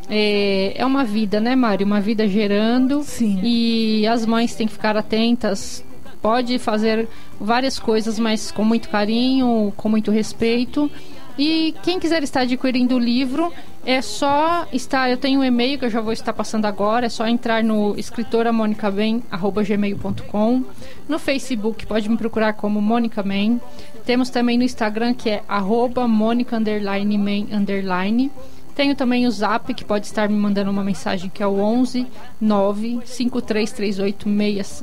É, 0.10 0.74
é 0.76 0.86
uma 0.86 1.04
vida, 1.04 1.40
né, 1.40 1.56
Mari? 1.56 1.84
Uma 1.84 2.02
vida 2.02 2.28
gerando. 2.28 3.04
Sim. 3.04 3.40
E 3.44 4.08
as 4.08 4.26
mães 4.26 4.56
têm 4.56 4.68
que 4.68 4.74
ficar 4.74 4.98
atentas. 4.98 5.84
Pode 6.22 6.58
fazer 6.60 7.08
várias 7.40 7.78
coisas, 7.78 8.18
mas 8.18 8.52
com 8.52 8.64
muito 8.64 8.90
carinho, 8.90 9.74
com 9.78 9.88
muito 9.90 10.12
respeito. 10.12 10.90
E 11.38 11.76
quem 11.84 12.00
quiser 12.00 12.24
estar 12.24 12.42
adquirindo 12.42 12.96
o 12.96 13.00
livro, 13.00 13.54
é 13.88 14.02
só 14.02 14.68
estar. 14.74 15.10
Eu 15.10 15.16
tenho 15.16 15.40
um 15.40 15.44
e-mail 15.46 15.80
que 15.80 15.86
eu 15.86 15.90
já 15.90 16.02
vou 16.02 16.12
estar 16.12 16.34
passando 16.34 16.66
agora. 16.66 17.06
É 17.06 17.10
só 17.10 17.26
entrar 17.26 17.64
no 17.64 17.98
escritoramonicabem.gmail.com. 17.98 20.64
No 21.08 21.18
Facebook 21.18 21.86
pode 21.86 22.10
me 22.10 22.18
procurar 22.18 22.52
como 22.52 22.82
Mônica 22.82 23.24
Man. 23.24 23.62
Temos 24.06 24.30
também 24.30 24.58
no 24.58 24.66
Instagram 24.66 25.14
que 25.14 25.30
é 25.30 25.42
arroba 25.48 26.06
Mônica 26.06 26.58
underline 26.58 27.48
underline. 27.50 28.30
Tenho 28.76 28.94
também 28.94 29.26
o 29.26 29.32
Zap 29.32 29.74
que 29.74 29.86
pode 29.86 30.06
estar 30.06 30.28
me 30.28 30.36
mandando 30.36 30.70
uma 30.70 30.84
mensagem 30.84 31.30
que 31.30 31.42
é 31.42 31.48
o 31.48 31.58
11 31.58 32.06
9 32.42 33.00
5338 33.06 34.28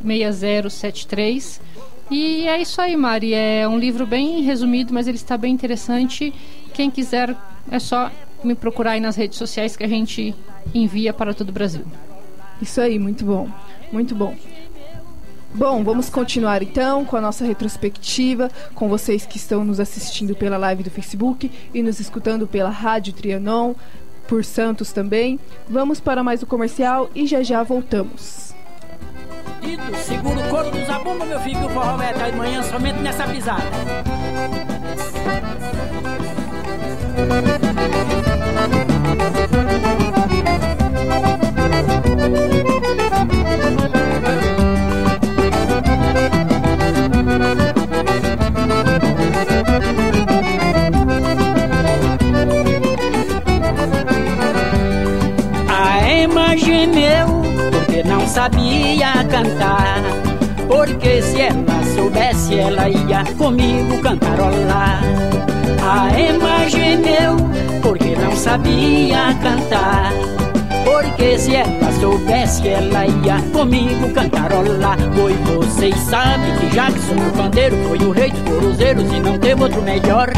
6073. 0.03 1.61
E 2.11 2.49
é 2.49 2.59
isso 2.59 2.81
aí, 2.81 2.97
Mari. 2.97 3.35
É 3.35 3.69
um 3.69 3.79
livro 3.79 4.07
bem 4.07 4.40
resumido, 4.40 4.95
mas 4.95 5.07
ele 5.07 5.19
está 5.19 5.37
bem 5.37 5.53
interessante. 5.53 6.33
Quem 6.73 6.90
quiser, 6.90 7.37
é 7.71 7.79
só 7.79 8.11
me 8.47 8.55
procurar 8.55 8.93
aí 8.93 9.01
nas 9.01 9.17
redes 9.17 9.39
sociais 9.39 9.77
que 9.77 9.85
a 9.85 9.89
gente 9.89 10.35
envia 10.75 11.13
para 11.13 11.35
todo 11.35 11.49
o 11.51 11.53
Brasil. 11.53 11.85
Isso 12.61 12.81
aí, 12.81 12.99
muito 12.99 13.25
bom. 13.25 13.49
Muito 13.93 14.15
bom. 14.15 14.35
Bom, 15.55 15.85
vamos 15.85 16.11
continuar 16.11 16.65
então 16.65 17.05
com 17.05 17.17
a 17.17 17.21
nossa 17.21 17.45
retrospectiva, 17.45 18.51
com 18.75 18.89
vocês 18.89 19.25
que 19.25 19.37
estão 19.37 19.65
nos 19.65 19.79
assistindo 19.79 20.35
pela 20.35 20.57
live 20.57 20.83
do 20.83 20.91
Facebook 20.91 21.49
e 21.73 21.81
nos 21.81 22.01
escutando 22.01 22.45
pela 22.45 22.71
Rádio 22.71 23.13
Trianon, 23.13 23.75
por 24.27 24.45
Santos 24.45 24.91
também. 24.91 25.39
Vamos 25.69 26.01
para 26.01 26.25
mais 26.25 26.43
o 26.43 26.45
um 26.45 26.49
comercial 26.49 27.09
e 27.15 27.25
já 27.25 27.41
já 27.45 27.63
voltamos. 27.63 28.53
Segura 30.05 30.41
o 30.41 30.51
couro 30.51 30.71
dos 30.73 30.91
abumba, 30.91 31.25
meu 31.25 31.41
filho, 31.41 31.61
que 31.61 31.67
o 31.67 31.71
forró 31.71 31.97
vai 31.97 32.11
até 32.11 32.31
amanhã 32.31 32.63
somente 32.63 32.99
nessa 32.99 33.25
pisada. 33.25 33.65
Sabia 58.35 59.25
cantar. 59.31 60.03
Porque 60.66 61.23
se 61.23 61.40
ela 61.40 61.85
soubesse, 61.94 62.59
ela 62.59 62.88
ia 62.88 63.23
comigo 63.38 64.01
cantarolar. 64.03 65.01
A 65.81 66.20
Emma 66.20 66.68
gemeu, 66.68 67.37
porque 67.81 68.16
não 68.16 68.35
sabia 68.35 69.33
cantar. 69.40 70.12
Porque 70.85 71.38
se 71.38 71.55
ela 71.55 71.92
soubesse, 72.01 72.66
ela 72.66 73.07
ia 73.07 73.40
comigo 73.53 74.12
cantarolar. 74.12 74.99
Pois 75.14 75.37
vocês 75.40 75.97
sabem 75.97 76.57
que 76.57 76.75
Jackson, 76.75 77.14
o 77.14 77.37
pandeiro, 77.37 77.77
foi 77.87 77.99
o 77.99 78.11
rei 78.11 78.31
dos 78.31 78.42
coruzeiros 78.42 79.12
e 79.12 79.20
não 79.20 79.38
teve 79.38 79.62
outro 79.62 79.81
melhor. 79.81 80.29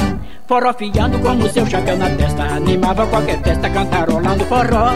Forofiando 0.46 1.18
como 1.20 1.48
seu 1.48 1.66
chapéu 1.66 1.96
na 1.96 2.10
testa, 2.10 2.42
animava 2.42 3.06
qualquer 3.06 3.40
festa 3.42 3.70
cantarolando 3.70 4.44
forró. 4.44 4.92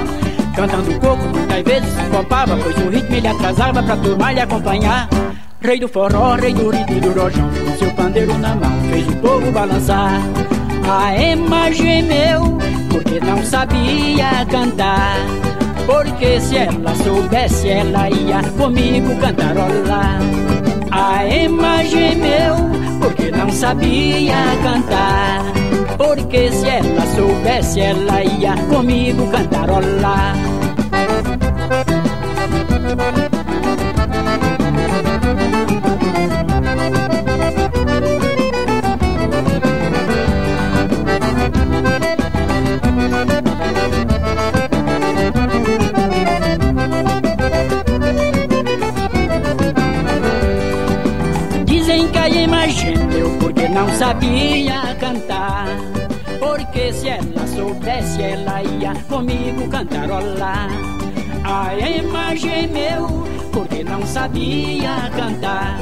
Cantando 0.61 1.01
coco, 1.01 1.27
muitas 1.35 1.63
vezes 1.63 1.89
se 1.89 2.11
copava, 2.11 2.55
pois 2.63 2.77
o 2.77 2.91
ritmo 2.91 3.17
ele 3.17 3.29
atrasava 3.29 3.83
pra 3.83 3.97
turma 3.97 4.31
lhe 4.31 4.41
acompanhar. 4.41 5.09
Rei 5.59 5.81
do 5.81 5.89
forró, 5.89 6.35
rei 6.35 6.53
do 6.53 6.69
ritmo 6.69 6.99
e 6.99 7.01
do 7.01 7.19
rojão, 7.19 7.49
com 7.49 7.79
seu 7.79 7.91
pandeiro 7.93 8.37
na 8.37 8.55
mão, 8.57 8.71
fez 8.91 9.09
o 9.09 9.17
povo 9.17 9.51
balançar. 9.53 10.21
A 10.87 11.19
Emma 11.19 11.73
gemeu, 11.73 12.59
porque 12.91 13.21
não 13.21 13.43
sabia 13.43 14.45
cantar. 14.51 15.17
Porque 15.87 16.39
se 16.43 16.59
ela 16.59 16.95
soubesse, 16.95 17.69
ela 17.71 18.11
ia 18.11 18.43
comigo 18.59 19.17
cantarolar. 19.17 20.21
A 20.91 21.27
Emma 21.27 21.83
gemeu, 21.85 22.57
porque 23.01 23.31
não 23.31 23.49
sabia 23.51 24.37
cantar. 24.63 25.43
Porque 25.97 26.53
se 26.53 26.69
ela 26.69 27.07
soubesse, 27.17 27.81
ela 27.81 28.23
ia 28.23 28.55
comigo 28.69 29.27
cantarolar. 29.31 30.50
Sabia 64.21 65.11
cantar. 65.17 65.79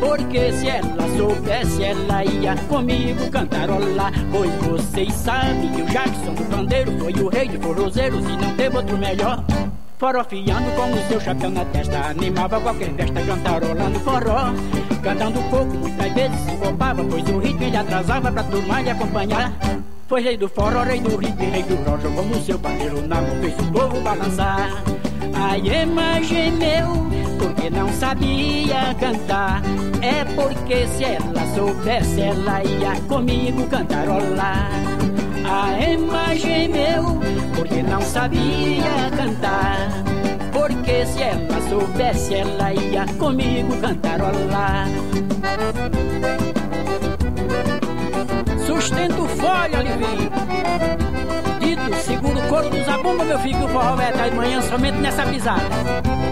Porque 0.00 0.52
se 0.52 0.68
ela 0.68 1.16
soubesse, 1.16 1.84
ela 1.84 2.24
ia 2.24 2.56
comigo 2.66 3.30
cantarolar. 3.30 4.12
Pois 4.30 4.50
vocês 4.62 5.12
sabem 5.12 5.70
que 5.72 5.82
o 5.82 5.86
Jackson 5.86 6.32
do 6.32 6.44
pandeiro 6.44 6.98
foi 6.98 7.12
o 7.12 7.28
rei 7.28 7.48
de 7.48 7.58
forrozeiros 7.58 8.24
e 8.24 8.36
não 8.36 8.54
teve 8.56 8.76
outro 8.76 8.96
melhor. 8.96 9.44
Forofiando 9.98 10.70
com 10.76 10.92
o 10.92 11.08
seu 11.08 11.20
chapéu 11.20 11.50
na 11.50 11.64
testa, 11.66 11.98
animava 12.08 12.58
qualquer 12.60 12.90
festa 12.94 13.20
cantarolando 13.20 14.00
forró. 14.00 14.52
Cantando 15.02 15.42
pouco, 15.50 15.76
muitas 15.76 16.12
vezes 16.14 16.40
se 16.40 16.56
copava, 16.56 17.04
pois 17.04 17.28
o 17.28 17.38
ritmo 17.38 17.64
ele 17.64 17.76
atrasava 17.76 18.32
pra 18.32 18.44
turma 18.44 18.80
lhe 18.80 18.90
acompanhar. 18.90 19.52
Foi 20.06 20.22
rei 20.22 20.38
do 20.38 20.48
forró, 20.48 20.84
rei 20.84 21.00
do 21.00 21.16
ritmo 21.16 21.50
rei 21.50 21.64
do 21.64 21.74
rojo, 21.84 22.10
como 22.14 22.34
o 22.34 22.42
seu 22.42 22.58
pandeiro 22.58 23.06
na 23.06 23.20
mão 23.20 23.36
fez 23.42 23.54
o 23.58 23.72
povo 23.72 24.00
balançar. 24.00 24.82
A 25.34 25.58
Emma 25.58 26.22
gemeu, 26.22 27.07
porque 27.38 27.70
não 27.70 27.88
sabia 27.92 28.94
cantar. 29.00 29.62
É 30.02 30.24
porque 30.34 30.86
se 30.88 31.04
ela 31.04 31.46
soubesse, 31.54 32.20
ela 32.20 32.62
ia 32.64 33.00
comigo 33.08 33.66
cantarolar. 33.68 34.70
A 35.44 35.90
Emma 35.90 36.34
gemeu, 36.34 37.20
porque 37.54 37.82
não 37.82 38.02
sabia 38.02 39.10
cantar. 39.16 39.88
Porque 40.52 41.06
se 41.06 41.22
ela 41.22 41.60
soubesse, 41.68 42.34
ela 42.34 42.74
ia 42.74 43.06
comigo 43.18 43.76
cantarolar. 43.80 44.88
olha, 49.48 49.78
Olivinho. 49.80 50.30
Dito, 51.60 51.96
segura 52.02 52.38
o 52.38 52.48
couro 52.48 52.70
do 52.70 52.84
zabumba, 52.84 53.24
meu 53.24 53.38
filho, 53.40 53.58
que 53.58 53.64
o 53.64 53.68
forró 53.68 53.96
vai 53.96 54.08
até 54.10 54.28
amanhã 54.28 54.60
somente 54.62 54.98
nessa 54.98 55.24
pisada. 55.26 56.27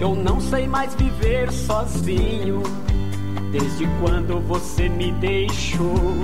Eu 0.00 0.14
não 0.14 0.40
sei 0.40 0.68
mais 0.68 0.94
viver 0.94 1.50
sozinho. 1.50 2.62
Desde 3.50 3.86
quando 4.00 4.40
você 4.40 4.88
me 4.88 5.10
deixou, 5.12 6.14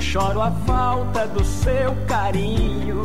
choro 0.00 0.40
a 0.40 0.50
falta 0.50 1.26
do 1.26 1.44
seu 1.44 1.94
carinho. 2.06 3.02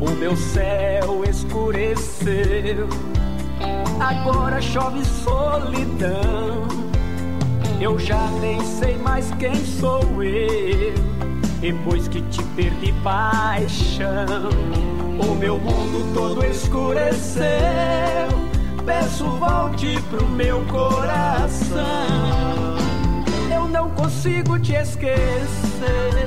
O 0.00 0.10
meu 0.10 0.34
céu 0.36 1.22
escureceu. 1.28 2.88
Agora 4.00 4.60
chove 4.60 5.04
solidão. 5.04 6.66
Eu 7.80 7.98
já 7.98 8.26
nem 8.40 8.60
sei 8.64 8.96
mais 8.96 9.30
quem 9.38 9.54
sou 9.54 10.02
eu. 10.22 10.94
Depois 11.60 12.08
que 12.08 12.22
te 12.22 12.42
perdi 12.56 12.92
paixão, 13.02 14.48
o 15.18 15.34
meu 15.34 15.58
mundo 15.58 16.12
todo 16.14 16.44
escureceu 16.44 18.38
peço 18.88 19.28
volte 19.32 20.00
pro 20.08 20.26
meu 20.26 20.64
coração. 20.64 21.84
Eu 23.54 23.68
não 23.68 23.90
consigo 23.90 24.58
te 24.58 24.72
esquecer. 24.72 26.26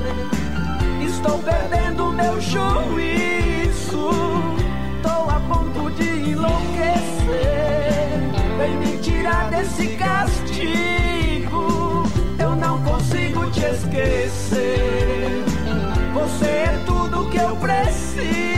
Estou 1.04 1.38
perdendo 1.40 2.12
meu 2.12 2.40
juízo. 2.40 4.10
Tô 5.02 5.08
a 5.08 5.40
ponto 5.48 5.90
de 5.90 6.30
enlouquecer. 6.30 7.02
Vem 8.58 8.76
me 8.76 8.98
tirar 8.98 9.50
desse 9.50 9.88
castigo. 9.96 11.64
Eu 12.38 12.54
não 12.54 12.80
consigo 12.84 13.50
te 13.50 13.64
esquecer. 13.64 15.44
Você 16.14 16.46
é 16.46 16.82
tudo 16.86 17.28
que 17.28 17.38
eu 17.38 17.56
preciso. 17.56 18.51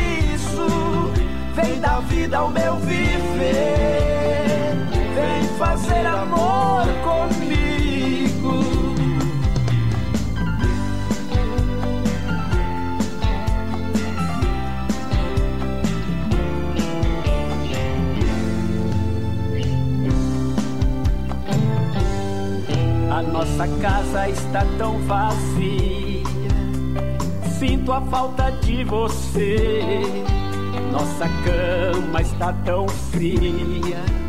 Vem 1.85 1.91
dar 1.91 2.01
vida 2.01 2.39
ao 2.39 2.49
meu 2.49 2.77
viver 2.77 3.75
fazer 5.59 6.07
amor 6.07 6.87
comigo. 7.05 8.65
A 23.11 23.23
nossa 23.23 23.69
casa 23.83 24.31
está 24.31 24.65
tão 24.79 24.99
vazia. 25.01 26.25
Sinto 27.59 27.93
a 27.93 28.01
falta 28.01 28.51
de 28.63 28.85
você. 28.85 30.01
Nossa 30.95 31.29
cama 31.45 32.23
está 32.23 32.53
tão 32.65 32.89
fria 32.89 34.25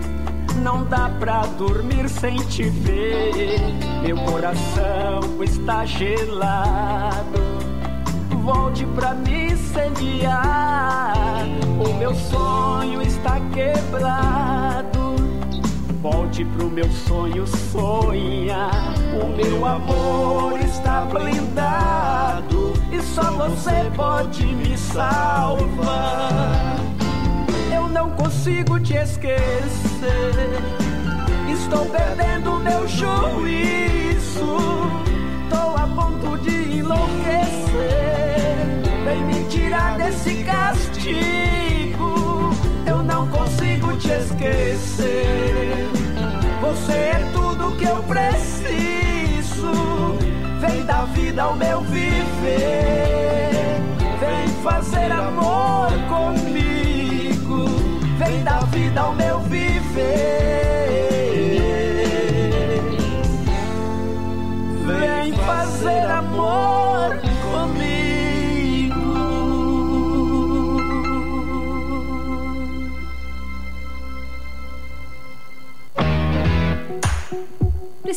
não 0.65 0.83
dá 0.85 1.09
pra 1.19 1.41
dormir 1.59 2.09
sem 2.09 2.37
te 2.37 2.63
ver. 2.63 3.59
Meu 4.01 4.17
coração 4.17 5.43
está 5.43 5.85
gelado. 5.85 7.39
Volte 8.41 8.83
pra 8.95 9.13
me 9.13 9.51
incendiar. 9.51 11.13
O 11.79 11.93
meu 11.93 12.15
sonho 12.15 12.99
está 13.03 13.39
quebrado. 13.53 15.15
Volte 16.01 16.43
pro 16.45 16.67
meu 16.67 16.89
sonho 17.07 17.45
sonhar. 17.45 18.95
O 19.21 19.27
meu 19.37 19.63
amor 19.63 20.59
está 20.59 21.01
blindado. 21.01 22.64
Só 23.13 23.31
você 23.31 23.91
pode 23.95 24.45
me 24.45 24.77
salvar 24.77 26.75
não 27.95 28.11
consigo 28.11 28.79
te 28.79 28.93
esquecer. 28.93 30.35
Estou 31.49 31.85
perdendo 31.85 32.59
meu 32.59 32.87
juízo. 32.87 34.57
Tô 35.49 35.55
a 35.55 35.87
ponto 35.95 36.37
de 36.43 36.79
enlouquecer. 36.79 37.47
Vem 39.05 39.25
me 39.25 39.45
tirar 39.49 39.97
desse 39.97 40.43
castigo. 40.43 42.03
Eu 42.85 43.01
não 43.01 43.27
consigo 43.29 43.95
te 43.97 44.09
esquecer. 44.09 45.89
Você 46.61 46.91
é 46.91 47.31
tudo 47.33 47.75
que 47.77 47.85
eu 47.85 48.03
preciso. 48.03 48.44
Vida 51.13 51.43
ao 51.43 51.55
meu 51.55 51.81
viver. 51.81 52.21
Vem 54.19 54.47
fazer 54.63 55.11
amor 55.11 55.91
comigo 56.09 56.85
vem 58.17 58.43
dar 58.43 58.65
vida 58.67 59.01
ao 59.01 59.13
meu 59.13 59.39
viver. 59.41 60.74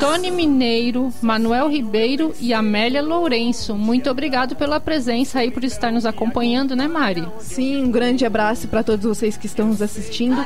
Tony 0.00 0.30
Mineiro, 0.30 1.10
Manuel 1.22 1.66
Ribeiro 1.70 2.34
e 2.38 2.52
Amélia 2.52 3.00
Lourenço. 3.00 3.74
Muito 3.74 4.10
obrigado 4.10 4.54
pela 4.54 4.78
presença 4.78 5.38
aí, 5.38 5.50
por 5.50 5.64
estar 5.64 5.90
nos 5.90 6.04
acompanhando, 6.04 6.76
né, 6.76 6.86
Mari? 6.86 7.26
Sim, 7.40 7.84
um 7.84 7.90
grande 7.90 8.26
abraço 8.26 8.68
para 8.68 8.82
todos 8.82 9.06
vocês 9.06 9.34
que 9.38 9.46
estão 9.46 9.68
nos 9.68 9.80
assistindo. 9.80 10.44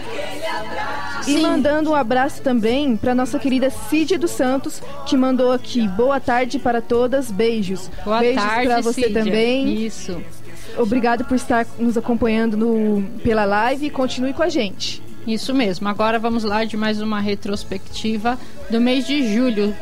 E 1.27 1.39
mandando 1.39 1.91
um 1.91 1.95
abraço 1.95 2.43
também 2.43 2.97
para 2.97 3.15
nossa 3.15 3.39
querida 3.39 3.71
Cid 3.71 4.17
dos 4.19 4.31
Santos, 4.31 4.83
que 5.07 5.17
mandou 5.17 5.53
aqui 5.53 5.87
boa 5.89 6.21
tarde 6.21 6.59
para 6.59 6.81
todas, 6.81 7.31
beijos. 7.31 7.91
Boa 8.05 8.21
beijos 8.21 8.43
tarde 8.43 8.67
para 8.67 8.81
você 8.81 9.03
Cídia. 9.03 9.25
também. 9.25 9.85
Isso. 9.85 10.23
Obrigado 10.79 11.25
por 11.25 11.35
estar 11.35 11.67
nos 11.79 11.97
acompanhando 11.97 12.57
no, 12.57 13.03
pela 13.23 13.45
live 13.45 13.87
e 13.87 13.91
continue 13.91 14.33
com 14.33 14.43
a 14.43 14.49
gente. 14.49 15.03
Isso 15.27 15.55
mesmo. 15.55 15.89
Agora 15.89 16.19
vamos 16.19 16.45
lá 16.45 16.65
de 16.65 16.77
mais 16.77 17.01
uma 17.01 17.21
retrospectiva 17.21 18.39
do 18.71 18.81
mês 18.81 19.07
de 19.07 19.35
julho. 19.35 19.75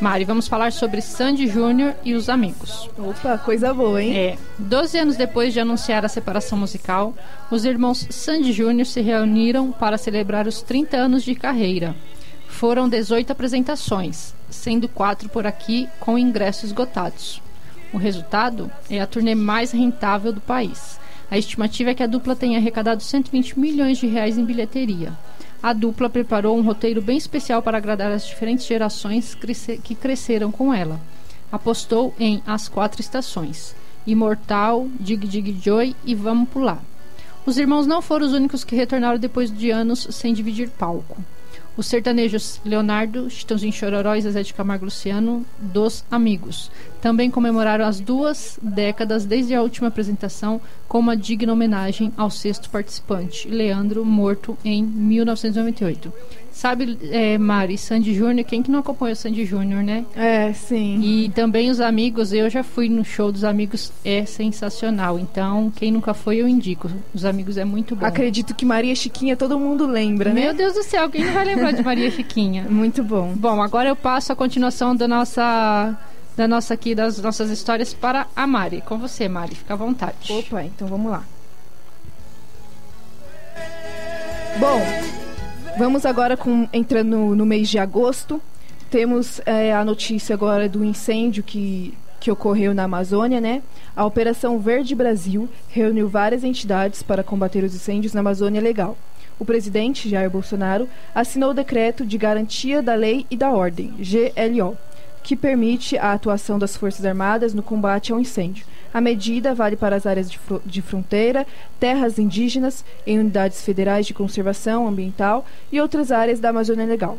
Mari, 0.00 0.24
vamos 0.24 0.48
falar 0.48 0.72
sobre 0.72 1.00
Sandy 1.00 1.46
Júnior 1.46 1.94
e 2.04 2.14
os 2.14 2.28
amigos. 2.28 2.90
Opa, 2.98 3.38
coisa 3.38 3.72
boa, 3.72 4.02
hein? 4.02 4.16
É. 4.16 4.38
Doze 4.58 4.98
anos 4.98 5.16
depois 5.16 5.52
de 5.52 5.60
anunciar 5.60 6.04
a 6.04 6.08
separação 6.08 6.58
musical, 6.58 7.14
os 7.50 7.64
irmãos 7.64 8.06
Sandy 8.10 8.52
Júnior 8.52 8.86
se 8.86 9.00
reuniram 9.00 9.70
para 9.70 9.96
celebrar 9.96 10.46
os 10.46 10.60
30 10.62 10.96
anos 10.96 11.22
de 11.22 11.34
carreira. 11.34 11.94
Foram 12.48 12.88
18 12.88 13.30
apresentações, 13.30 14.34
sendo 14.50 14.88
quatro 14.88 15.28
por 15.28 15.46
aqui 15.46 15.88
com 16.00 16.18
ingressos 16.18 16.64
esgotados. 16.64 17.40
O 17.92 17.96
resultado 17.96 18.70
é 18.90 19.00
a 19.00 19.06
turnê 19.06 19.34
mais 19.34 19.70
rentável 19.70 20.32
do 20.32 20.40
país. 20.40 20.98
A 21.30 21.38
estimativa 21.38 21.90
é 21.90 21.94
que 21.94 22.02
a 22.02 22.06
dupla 22.06 22.36
tenha 22.36 22.58
arrecadado 22.58 23.02
120 23.02 23.58
milhões 23.58 23.98
de 23.98 24.06
reais 24.06 24.36
em 24.36 24.44
bilheteria. 24.44 25.12
A 25.64 25.72
dupla 25.72 26.10
preparou 26.10 26.58
um 26.58 26.60
roteiro 26.60 27.00
bem 27.00 27.16
especial 27.16 27.62
para 27.62 27.78
agradar 27.78 28.12
as 28.12 28.26
diferentes 28.26 28.66
gerações 28.66 29.34
que 29.82 29.94
cresceram 29.94 30.52
com 30.52 30.74
ela. 30.74 31.00
Apostou 31.50 32.14
em 32.20 32.42
As 32.46 32.68
Quatro 32.68 33.00
Estações, 33.00 33.74
Imortal, 34.06 34.86
Dig 35.00 35.26
Dig 35.26 35.58
Joy 35.64 35.96
e 36.04 36.14
Vamos 36.14 36.50
Pular. 36.50 36.82
Os 37.46 37.56
irmãos 37.56 37.86
não 37.86 38.02
foram 38.02 38.26
os 38.26 38.34
únicos 38.34 38.62
que 38.62 38.76
retornaram 38.76 39.18
depois 39.18 39.50
de 39.50 39.70
anos 39.70 40.06
sem 40.10 40.34
dividir 40.34 40.68
palco. 40.68 41.16
Os 41.76 41.86
sertanejos 41.86 42.60
Leonardo, 42.64 43.28
Chitãozinho 43.28 43.72
Chororó 43.72 44.14
e 44.14 44.20
Zezé 44.20 44.44
de 44.44 44.54
Camargo 44.54 44.84
Luciano, 44.84 45.44
dos 45.58 46.04
Amigos. 46.08 46.70
Também 47.00 47.28
comemoraram 47.28 47.84
as 47.84 47.98
duas 47.98 48.58
décadas 48.62 49.24
desde 49.24 49.54
a 49.54 49.62
última 49.62 49.88
apresentação 49.88 50.60
com 50.86 51.00
uma 51.00 51.16
digna 51.16 51.52
homenagem 51.52 52.12
ao 52.16 52.30
sexto 52.30 52.70
participante, 52.70 53.48
Leandro, 53.48 54.04
morto 54.04 54.56
em 54.64 54.84
1998. 54.84 56.12
Sabe, 56.54 56.96
é, 57.10 57.36
Mari, 57.36 57.76
Sandy 57.76 58.14
Júnior, 58.14 58.46
quem 58.46 58.62
que 58.62 58.70
não 58.70 58.78
acompanha 58.78 59.12
o 59.12 59.16
Sandy 59.16 59.44
Júnior, 59.44 59.82
né? 59.82 60.06
É, 60.14 60.52
sim. 60.52 61.00
E 61.02 61.28
também 61.30 61.68
os 61.68 61.80
amigos, 61.80 62.32
eu 62.32 62.48
já 62.48 62.62
fui 62.62 62.88
no 62.88 63.04
show 63.04 63.32
dos 63.32 63.42
amigos, 63.42 63.92
é 64.04 64.24
sensacional. 64.24 65.18
Então, 65.18 65.72
quem 65.74 65.90
nunca 65.90 66.14
foi, 66.14 66.36
eu 66.36 66.46
indico. 66.48 66.88
Os 67.12 67.24
amigos 67.24 67.56
é 67.56 67.64
muito 67.64 67.96
bom. 67.96 68.06
Acredito 68.06 68.54
que 68.54 68.64
Maria 68.64 68.94
Chiquinha 68.94 69.36
todo 69.36 69.58
mundo 69.58 69.84
lembra, 69.84 70.32
né? 70.32 70.42
Meu 70.42 70.54
Deus 70.54 70.74
do 70.74 70.84
céu, 70.84 71.10
quem 71.10 71.24
não 71.24 71.32
vai 71.32 71.44
lembrar 71.44 71.72
de 71.72 71.82
Maria 71.82 72.08
Chiquinha? 72.08 72.66
muito 72.70 73.02
bom. 73.02 73.32
Bom, 73.34 73.60
agora 73.60 73.88
eu 73.88 73.96
passo 73.96 74.32
a 74.32 74.36
continuação 74.36 74.94
da 74.94 75.08
nossa 75.08 75.98
da 76.36 76.46
nossa 76.46 76.74
aqui 76.74 76.94
das 76.94 77.20
nossas 77.20 77.50
histórias 77.50 77.92
para 77.92 78.28
a 78.34 78.46
Mari. 78.46 78.80
Com 78.80 78.96
você, 78.96 79.28
Mari, 79.28 79.56
fica 79.56 79.74
à 79.74 79.76
vontade. 79.76 80.32
Opa, 80.32 80.62
então 80.62 80.86
vamos 80.86 81.10
lá. 81.10 81.24
Bom, 84.60 84.80
vamos 85.78 86.06
agora 86.06 86.36
com 86.36 86.68
entrando 86.72 87.08
no, 87.08 87.36
no 87.36 87.46
mês 87.46 87.68
de 87.68 87.78
agosto. 87.78 88.40
Temos 88.90 89.40
é, 89.44 89.74
a 89.74 89.84
notícia 89.84 90.34
agora 90.34 90.68
do 90.68 90.84
incêndio 90.84 91.42
que 91.42 91.94
que 92.24 92.30
ocorreu 92.30 92.72
na 92.72 92.84
Amazônia, 92.84 93.38
né? 93.38 93.62
A 93.94 94.02
Operação 94.02 94.58
Verde 94.58 94.94
Brasil 94.94 95.46
reuniu 95.68 96.08
várias 96.08 96.42
entidades 96.42 97.02
para 97.02 97.22
combater 97.22 97.62
os 97.62 97.74
incêndios 97.74 98.14
na 98.14 98.20
Amazônia 98.20 98.62
Legal. 98.62 98.96
O 99.38 99.44
presidente 99.44 100.08
Jair 100.08 100.30
Bolsonaro 100.30 100.88
assinou 101.14 101.50
o 101.50 101.54
decreto 101.54 102.06
de 102.06 102.16
garantia 102.16 102.80
da 102.80 102.94
lei 102.94 103.26
e 103.30 103.36
da 103.36 103.50
ordem, 103.50 103.92
GLO, 103.98 104.74
que 105.22 105.36
permite 105.36 105.98
a 105.98 106.14
atuação 106.14 106.58
das 106.58 106.74
Forças 106.74 107.04
Armadas 107.04 107.52
no 107.52 107.62
combate 107.62 108.10
ao 108.10 108.18
incêndio. 108.18 108.64
A 108.94 109.00
medida 109.00 109.52
vale 109.52 109.74
para 109.74 109.96
as 109.96 110.06
áreas 110.06 110.30
de, 110.30 110.38
de, 110.64 110.80
fronteira, 110.80 111.44
terras 111.80 112.16
indígenas, 112.16 112.84
em 113.04 113.18
unidades 113.18 113.60
federais 113.62 114.06
de 114.06 114.14
conservação 114.14 114.86
ambiental 114.86 115.44
e 115.72 115.80
outras 115.80 116.12
áreas 116.12 116.38
da 116.38 116.50
Amazônia 116.50 116.86
Legal. 116.86 117.18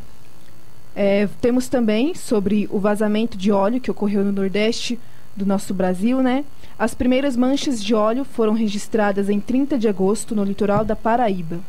É, 0.96 1.28
temos 1.42 1.68
também 1.68 2.16
sobre 2.16 2.66
o 2.72 2.80
vazamento 2.80 3.38
de 3.38 3.52
óleo 3.52 3.82
que 3.82 3.92
ocorreu 3.92 4.24
no 4.24 4.32
Nordeste 4.32 4.98
do 5.36 5.46
nosso 5.46 5.74
Brasil, 5.74 6.24
né? 6.24 6.46
As 6.80 6.94
primeiras 6.94 7.36
manchas 7.36 7.84
de 7.84 7.94
óleo 7.94 8.24
foram 8.24 8.54
registradas 8.54 9.30
em 9.30 9.42
30 9.42 9.78
de 9.78 9.90
agosto 9.90 10.34
no 10.34 10.46
litoral 10.46 10.86
da 10.86 10.96
Paraíba. 10.96 11.60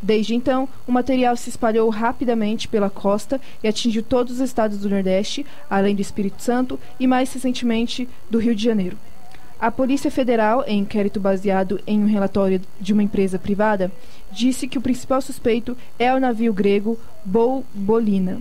Desde 0.00 0.34
então, 0.34 0.66
o 0.86 0.92
material 0.92 1.36
se 1.36 1.50
espalhou 1.50 1.90
rapidamente 1.90 2.66
pela 2.66 2.88
costa 2.88 3.38
e 3.62 3.68
atingiu 3.68 4.02
todos 4.02 4.36
os 4.36 4.40
estados 4.40 4.78
do 4.78 4.88
Nordeste, 4.88 5.44
além 5.68 5.94
do 5.94 6.00
Espírito 6.00 6.42
Santo 6.42 6.80
e 6.98 7.06
mais 7.06 7.30
recentemente 7.30 8.08
do 8.30 8.38
Rio 8.38 8.54
de 8.54 8.64
Janeiro. 8.64 8.96
A 9.60 9.70
Polícia 9.70 10.10
Federal, 10.10 10.64
em 10.66 10.78
inquérito 10.78 11.20
baseado 11.20 11.78
em 11.86 12.02
um 12.02 12.06
relatório 12.06 12.62
de 12.80 12.94
uma 12.94 13.02
empresa 13.02 13.38
privada, 13.38 13.92
disse 14.32 14.66
que 14.66 14.78
o 14.78 14.80
principal 14.80 15.20
suspeito 15.20 15.76
é 15.98 16.14
o 16.14 16.18
navio 16.18 16.50
grego 16.50 16.98
Bolina. 17.74 18.40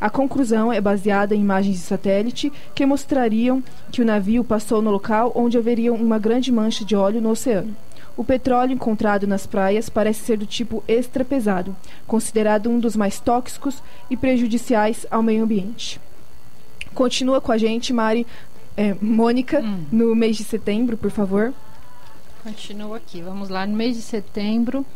A 0.00 0.10
conclusão 0.10 0.72
é 0.72 0.80
baseada 0.80 1.36
em 1.36 1.40
imagens 1.40 1.76
de 1.76 1.82
satélite 1.82 2.52
que 2.74 2.84
mostrariam 2.84 3.62
que 3.92 4.02
o 4.02 4.04
navio 4.04 4.42
passou 4.42 4.82
no 4.82 4.90
local 4.90 5.30
onde 5.36 5.56
haveria 5.56 5.92
uma 5.92 6.18
grande 6.18 6.50
mancha 6.50 6.84
de 6.84 6.96
óleo 6.96 7.20
no 7.20 7.30
oceano. 7.30 7.76
O 8.16 8.24
petróleo 8.24 8.72
encontrado 8.72 9.28
nas 9.28 9.46
praias 9.46 9.88
parece 9.88 10.24
ser 10.24 10.36
do 10.36 10.46
tipo 10.46 10.82
extra 10.88 11.24
pesado, 11.24 11.76
considerado 12.08 12.68
um 12.68 12.80
dos 12.80 12.96
mais 12.96 13.20
tóxicos 13.20 13.80
e 14.10 14.16
prejudiciais 14.16 15.06
ao 15.12 15.22
meio 15.22 15.44
ambiente. 15.44 16.00
Continua 16.94 17.40
com 17.40 17.52
a 17.52 17.58
gente, 17.58 17.92
Mari, 17.92 18.26
é, 18.80 18.96
Mônica, 18.98 19.60
hum. 19.60 19.84
no 19.92 20.14
mês 20.14 20.38
de 20.38 20.44
setembro, 20.44 20.96
por 20.96 21.10
favor. 21.10 21.52
Continua 22.42 22.96
aqui. 22.96 23.20
Vamos 23.20 23.50
lá, 23.50 23.66
no 23.66 23.76
mês 23.76 23.94
de 23.94 24.00
setembro. 24.00 24.86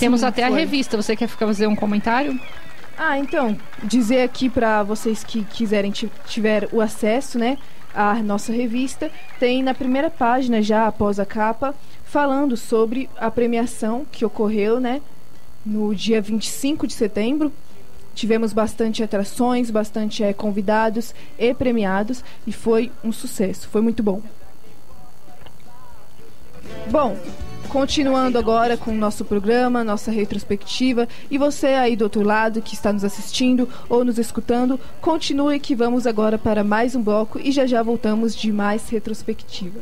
Temos 0.00 0.24
até 0.24 0.48
foi. 0.48 0.52
a 0.52 0.56
revista. 0.56 0.96
Você 0.96 1.14
quer 1.14 1.28
fazer 1.28 1.68
um 1.68 1.76
comentário? 1.76 2.36
Ah, 2.98 3.20
então, 3.20 3.56
dizer 3.84 4.22
aqui 4.22 4.50
para 4.50 4.82
vocês 4.82 5.22
que 5.22 5.44
quiserem 5.44 5.92
tiver 6.26 6.68
o 6.72 6.80
acesso, 6.80 7.38
né? 7.38 7.56
A 7.94 8.14
nossa 8.22 8.52
revista, 8.52 9.10
tem 9.38 9.62
na 9.62 9.74
primeira 9.74 10.10
página, 10.10 10.62
já 10.62 10.86
após 10.86 11.18
a 11.18 11.26
capa, 11.26 11.74
falando 12.04 12.56
sobre 12.56 13.08
a 13.18 13.30
premiação 13.30 14.06
que 14.10 14.24
ocorreu 14.24 14.80
né, 14.80 15.00
no 15.64 15.94
dia 15.94 16.20
25 16.20 16.86
de 16.86 16.92
setembro. 16.92 17.52
Tivemos 18.14 18.52
bastante 18.52 19.02
atrações, 19.02 19.70
bastante 19.70 20.22
é, 20.22 20.32
convidados 20.32 21.14
e 21.38 21.54
premiados 21.54 22.24
e 22.46 22.52
foi 22.52 22.90
um 23.04 23.12
sucesso, 23.12 23.68
foi 23.68 23.80
muito 23.80 24.02
bom. 24.02 24.20
Bom, 26.90 27.16
Continuando 27.70 28.36
agora 28.36 28.76
com 28.76 28.90
o 28.90 28.94
nosso 28.94 29.24
programa, 29.24 29.84
nossa 29.84 30.10
retrospectiva. 30.10 31.08
E 31.30 31.38
você 31.38 31.68
aí 31.68 31.94
do 31.94 32.02
outro 32.02 32.22
lado 32.22 32.60
que 32.60 32.74
está 32.74 32.92
nos 32.92 33.04
assistindo 33.04 33.68
ou 33.88 34.04
nos 34.04 34.18
escutando, 34.18 34.78
continue 35.00 35.60
que 35.60 35.76
vamos 35.76 36.04
agora 36.04 36.36
para 36.36 36.64
mais 36.64 36.96
um 36.96 37.02
bloco 37.02 37.38
e 37.38 37.52
já 37.52 37.66
já 37.66 37.80
voltamos 37.80 38.34
de 38.34 38.50
mais 38.50 38.88
retrospectiva. 38.88 39.78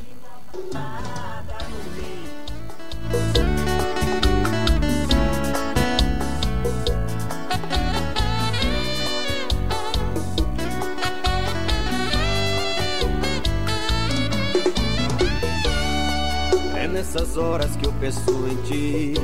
Nessas 16.88 17.36
horas 17.36 17.76
que 17.76 17.86
eu 17.86 17.92
penso 18.00 18.30
em 18.48 18.56
ti. 18.62 19.14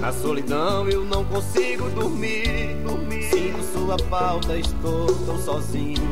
Na 0.00 0.12
solidão 0.12 0.88
eu 0.88 1.04
não 1.04 1.24
consigo 1.24 1.88
dormir. 1.90 2.76
Sinto 3.30 3.62
sua 3.72 3.98
falta, 4.08 4.56
estou 4.56 5.06
tão 5.26 5.38
sozinho. 5.38 6.02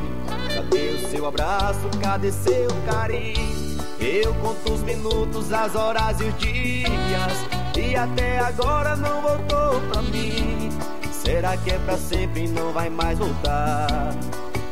Cadê 0.54 0.90
o 0.90 1.10
seu 1.10 1.26
abraço? 1.26 1.80
Cadê 2.02 2.32
seu 2.32 2.68
carinho? 2.86 3.78
Eu 4.00 4.34
conto 4.34 4.72
os 4.72 4.82
minutos, 4.82 5.52
as 5.52 5.74
horas 5.74 6.20
e 6.20 6.24
os 6.24 6.38
dias. 6.38 7.46
E 7.76 7.96
até 7.96 8.38
agora 8.38 8.96
não 8.96 9.22
voltou 9.22 9.80
pra 9.90 10.02
mim. 10.02 10.68
Será 11.12 11.56
que 11.56 11.70
é 11.70 11.78
pra 11.78 11.96
sempre 11.96 12.44
e 12.44 12.48
não 12.48 12.72
vai 12.72 12.90
mais 12.90 13.18
voltar? 13.18 14.14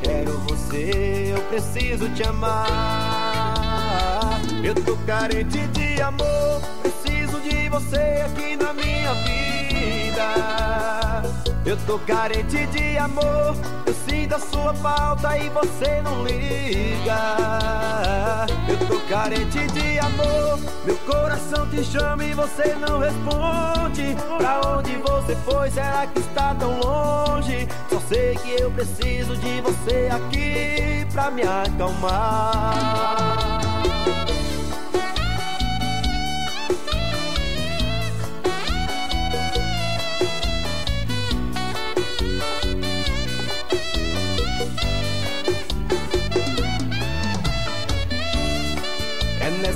Quero 0.02 0.38
você, 0.40 1.32
eu 1.34 1.42
preciso 1.44 2.08
te 2.10 2.22
amar. 2.24 3.01
Eu 4.64 4.76
tô 4.76 4.96
carente 5.04 5.66
de 5.68 6.00
amor, 6.00 6.62
preciso 6.82 7.40
de 7.40 7.68
você 7.68 8.24
aqui 8.24 8.54
na 8.54 8.72
minha 8.72 9.12
vida. 9.14 10.22
Eu 11.66 11.76
tô 11.78 11.98
carente 11.98 12.64
de 12.68 12.96
amor, 12.96 13.56
eu 13.84 13.92
sinto 13.92 14.36
a 14.36 14.38
sua 14.38 14.72
falta 14.74 15.36
e 15.36 15.48
você 15.50 16.00
não 16.02 16.22
liga. 16.24 17.36
Eu 18.68 18.78
tô 18.86 19.00
carente 19.08 19.66
de 19.66 19.98
amor, 19.98 20.60
meu 20.84 20.96
coração 20.98 21.68
te 21.68 21.82
chama 21.82 22.24
e 22.24 22.32
você 22.32 22.76
não 22.76 23.00
responde. 23.00 24.16
Pra 24.38 24.60
onde 24.76 24.94
você 24.96 25.34
foi? 25.44 25.72
Será 25.72 26.06
que 26.06 26.20
está 26.20 26.54
tão 26.54 26.78
longe? 26.78 27.66
Só 27.90 27.98
sei 28.08 28.36
que 28.36 28.62
eu 28.62 28.70
preciso 28.70 29.36
de 29.36 29.60
você 29.60 30.08
aqui 30.12 31.04
pra 31.12 31.32
me 31.32 31.42
acalmar. 31.42 33.02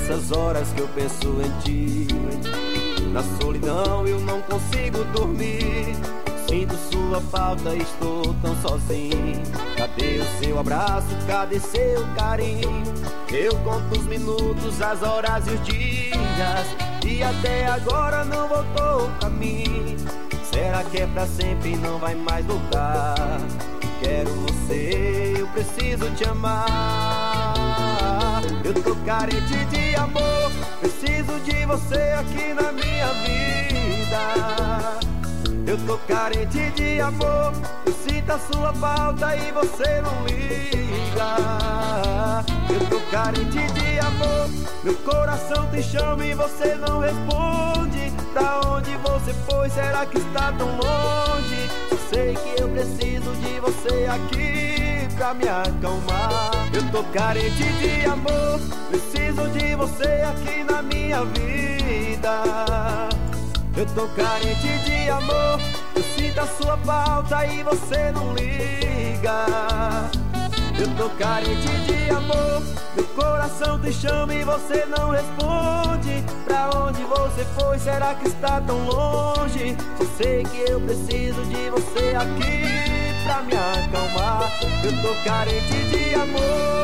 Nessas 0.07 0.31
horas 0.31 0.71
que 0.71 0.81
eu 0.81 0.87
penso 0.89 1.41
em 1.41 1.59
ti. 1.59 2.07
Na 3.11 3.21
solidão 3.41 4.07
eu 4.07 4.19
não 4.21 4.41
consigo 4.41 5.03
dormir. 5.05 5.95
Sinto 6.47 6.75
sua 6.89 7.19
falta, 7.19 7.75
estou 7.75 8.33
tão 8.41 8.55
sozinho. 8.61 9.43
Cadê 9.75 10.19
o 10.19 10.39
seu 10.39 10.59
abraço? 10.59 11.07
Cadê 11.27 11.59
seu 11.59 12.07
carinho? 12.15 12.83
Eu 13.29 13.53
conto 13.59 13.99
os 13.99 14.05
minutos, 14.05 14.81
as 14.81 15.03
horas 15.03 15.45
e 15.47 15.51
os 15.51 15.63
dias. 15.65 16.67
E 17.05 17.21
até 17.21 17.67
agora 17.67 18.23
não 18.23 18.47
voltou 18.47 19.09
pra 19.19 19.29
mim. 19.29 19.97
Será 20.43 20.83
que 20.85 21.01
é 21.01 21.07
pra 21.07 21.27
sempre 21.27 21.73
e 21.73 21.75
não 21.75 21.99
vai 21.99 22.15
mais 22.15 22.45
voltar? 22.45 23.15
Quero 24.01 24.29
você, 24.41 25.33
eu 25.37 25.47
preciso 25.47 26.09
te 26.11 26.23
amar. 26.23 27.16
Eu 28.63 28.73
tô 28.73 28.95
carente 29.05 29.65
de 29.65 29.95
amor, 29.95 30.51
preciso 30.79 31.39
de 31.41 31.65
você 31.65 32.15
aqui 32.19 32.53
na 32.53 32.71
minha 32.71 33.07
vida. 33.23 34.99
Eu 35.65 35.77
tô 35.85 35.97
carente 35.99 36.71
de 36.71 36.99
amor, 36.99 37.53
eu 37.85 37.93
sinto 37.93 38.31
a 38.31 38.39
sua 38.39 38.73
falta 38.73 39.35
e 39.35 39.51
você 39.51 40.01
não 40.01 40.25
liga. 40.25 41.35
Eu 42.69 42.85
tô 42.89 42.99
carente 43.11 43.71
de 43.73 43.99
amor, 43.99 44.49
meu 44.83 44.95
coração 44.97 45.69
te 45.71 45.83
chama 45.83 46.25
e 46.25 46.33
você 46.33 46.75
não 46.75 46.99
responde. 46.99 48.11
Pra 48.33 48.61
onde 48.67 48.95
você 48.97 49.33
foi? 49.49 49.69
Será 49.69 50.05
que 50.05 50.17
está 50.17 50.51
tão 50.53 50.67
longe? 50.67 51.69
Eu 51.89 51.97
sei 52.09 52.35
que 52.35 52.61
eu 52.61 52.69
preciso 52.69 53.31
de 53.35 53.59
você 53.59 54.05
aqui 54.05 54.76
pra 55.17 55.33
me 55.33 55.49
acalmar. 55.49 56.51
Eu 56.71 56.83
tô 56.91 57.03
carente 57.11 57.63
de 57.63 58.05
amor, 58.05 58.59
preciso 58.89 59.49
de 59.49 59.75
você 59.75 60.23
aqui 60.23 60.63
na 60.63 60.81
minha 60.81 61.25
vida. 61.25 63.09
Eu 63.75 63.85
tô 63.87 64.07
carente 64.09 64.77
de 64.85 65.09
amor, 65.09 65.59
eu 65.95 66.03
sinto 66.03 66.39
a 66.39 66.47
sua 66.47 66.77
falta 66.77 67.45
e 67.45 67.63
você 67.63 68.11
não 68.11 68.33
liga. 68.33 69.45
Eu 70.79 70.87
tô 70.95 71.09
carente 71.17 71.67
de 71.67 72.09
amor, 72.11 72.61
meu 72.95 73.05
coração 73.07 73.79
te 73.79 73.91
chama 73.91 74.33
e 74.33 74.43
você 74.43 74.85
não 74.85 75.09
responde. 75.09 76.23
Pra 76.45 76.69
onde 76.75 77.03
você 77.03 77.43
foi? 77.59 77.79
Será 77.79 78.13
que 78.15 78.27
está 78.27 78.61
tão 78.61 78.85
longe? 78.85 79.75
Só 79.97 80.05
sei 80.17 80.43
que 80.43 80.71
eu 80.71 80.79
preciso 80.79 81.43
de 81.45 81.69
você 81.69 82.15
aqui 82.15 82.76
pra 83.27 83.41
me 83.43 83.53
acalmar. 83.53 84.51
Eu 84.83 85.01
tô 85.01 85.23
carente 85.23 85.83
de 85.89 86.15
amor. 86.15 86.77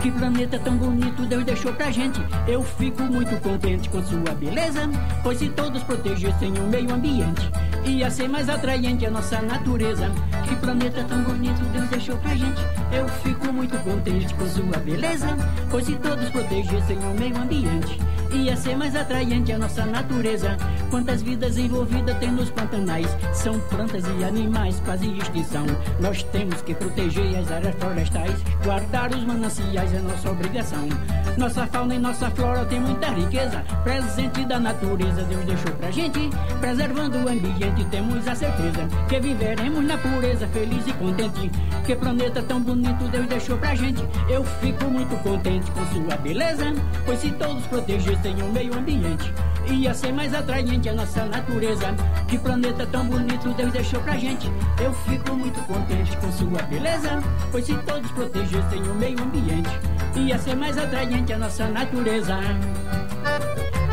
Que 0.00 0.10
planeta 0.10 0.58
tão 0.58 0.76
bonito 0.76 1.26
Deus 1.26 1.44
deixou 1.44 1.72
pra 1.74 1.90
gente. 1.90 2.20
Eu 2.46 2.62
fico 2.62 3.02
muito 3.02 3.38
contente 3.42 3.88
com 3.90 4.02
sua 4.02 4.34
beleza. 4.34 4.88
Pois 5.22 5.38
se 5.38 5.48
todos 5.50 5.82
protegessem 5.82 6.52
o 6.58 6.62
meio 6.68 6.92
ambiente, 6.92 7.50
ia 7.90 8.10
ser 8.10 8.28
mais 8.28 8.48
atraente 8.48 9.06
a 9.06 9.10
nossa 9.10 9.40
natureza. 9.42 10.10
Que 10.48 10.56
planeta 10.56 11.04
tão 11.04 11.22
bonito 11.22 11.62
Deus 11.72 11.88
deixou 11.88 12.16
pra 12.18 12.34
gente. 12.34 12.60
Eu 12.92 13.08
fico 13.08 13.52
muito 13.52 13.76
contente 13.78 14.32
com 14.34 14.46
sua 14.46 14.78
beleza. 14.78 15.28
Pois 15.70 15.84
se 15.86 15.94
todos 15.96 16.28
protegessem 16.30 16.98
o 16.98 17.18
meio 17.18 17.36
ambiente, 17.36 17.98
Ia 18.34 18.56
ser 18.56 18.76
mais 18.76 18.96
atraente 18.96 19.52
a 19.52 19.58
nossa 19.58 19.86
natureza. 19.86 20.56
Quantas 20.90 21.22
vidas 21.22 21.56
envolvidas 21.56 22.18
tem 22.18 22.32
nos 22.32 22.50
pantanais? 22.50 23.06
São 23.32 23.58
plantas 23.60 24.04
e 24.18 24.24
animais 24.24 24.82
quase 24.84 25.06
extinção. 25.16 25.64
Nós 26.00 26.22
temos 26.24 26.60
que 26.62 26.74
proteger 26.74 27.38
as 27.38 27.50
áreas 27.50 27.74
florestais, 27.76 28.34
guardar 28.64 29.12
os 29.12 29.24
mananciais 29.24 29.94
é 29.94 30.00
nossa 30.00 30.30
obrigação. 30.30 30.88
Nossa 31.36 31.66
fauna 31.66 31.94
e 31.94 31.98
nossa 31.98 32.30
flora 32.30 32.64
tem 32.64 32.80
muita 32.80 33.08
riqueza, 33.08 33.64
presente 33.82 34.44
da 34.44 34.60
natureza 34.60 35.22
Deus 35.24 35.44
deixou 35.44 35.72
pra 35.72 35.90
gente. 35.90 36.30
Preservando 36.60 37.18
o 37.18 37.28
ambiente, 37.28 37.84
temos 37.90 38.26
a 38.26 38.34
certeza 38.34 38.88
que 39.08 39.20
viveremos 39.20 39.84
na 39.84 39.98
pureza, 39.98 40.46
feliz 40.48 40.86
e 40.86 40.92
contente. 40.92 41.50
Que 41.84 41.96
planeta 41.96 42.42
tão 42.42 42.60
bonito 42.60 43.08
Deus 43.08 43.26
deixou 43.26 43.58
pra 43.58 43.74
gente. 43.74 44.02
Eu 44.28 44.44
fico 44.44 44.84
muito 44.84 45.16
contente 45.22 45.70
com 45.72 45.84
sua 45.86 46.16
beleza, 46.16 46.72
pois 47.04 47.18
se 47.20 47.30
todos 47.32 47.66
protegessem 47.66 48.23
o 48.32 48.52
meio 48.52 48.74
ambiente, 48.74 49.32
ia 49.66 49.92
ser 49.92 50.12
mais 50.12 50.32
atraente 50.32 50.88
a 50.88 50.94
nossa 50.94 51.26
natureza. 51.26 51.94
Que 52.26 52.38
planeta 52.38 52.86
tão 52.86 53.04
bonito 53.04 53.52
Deus 53.52 53.70
deixou 53.70 54.00
pra 54.00 54.16
gente. 54.16 54.50
Eu 54.82 54.92
fico 55.06 55.34
muito 55.34 55.60
contente 55.66 56.16
com 56.16 56.32
sua 56.32 56.62
beleza, 56.62 57.22
pois 57.50 57.66
se 57.66 57.74
todos 57.78 58.10
protegessem 58.12 58.82
o 58.82 58.94
meio 58.94 59.20
ambiente, 59.22 59.68
ia 60.16 60.38
ser 60.38 60.56
mais 60.56 60.78
atraente 60.78 61.34
a 61.34 61.38
nossa 61.38 61.68
natureza. 61.68 62.38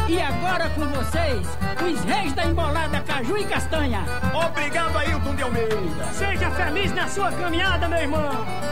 E 0.07 0.21
agora 0.21 0.69
com 0.69 0.85
vocês, 0.87 1.47
os 1.85 2.03
reis 2.05 2.33
da 2.33 2.45
embolada 2.45 3.01
Caju 3.01 3.37
e 3.37 3.43
Castanha. 3.43 4.05
Obrigado, 4.33 4.97
Ailton 4.97 5.35
de 5.35 5.43
Almeida. 5.43 6.05
Seja 6.13 6.49
feliz 6.51 6.93
na 6.93 7.07
sua 7.07 7.31
caminhada, 7.33 7.87
meu 7.89 7.99
irmão. 7.99 8.70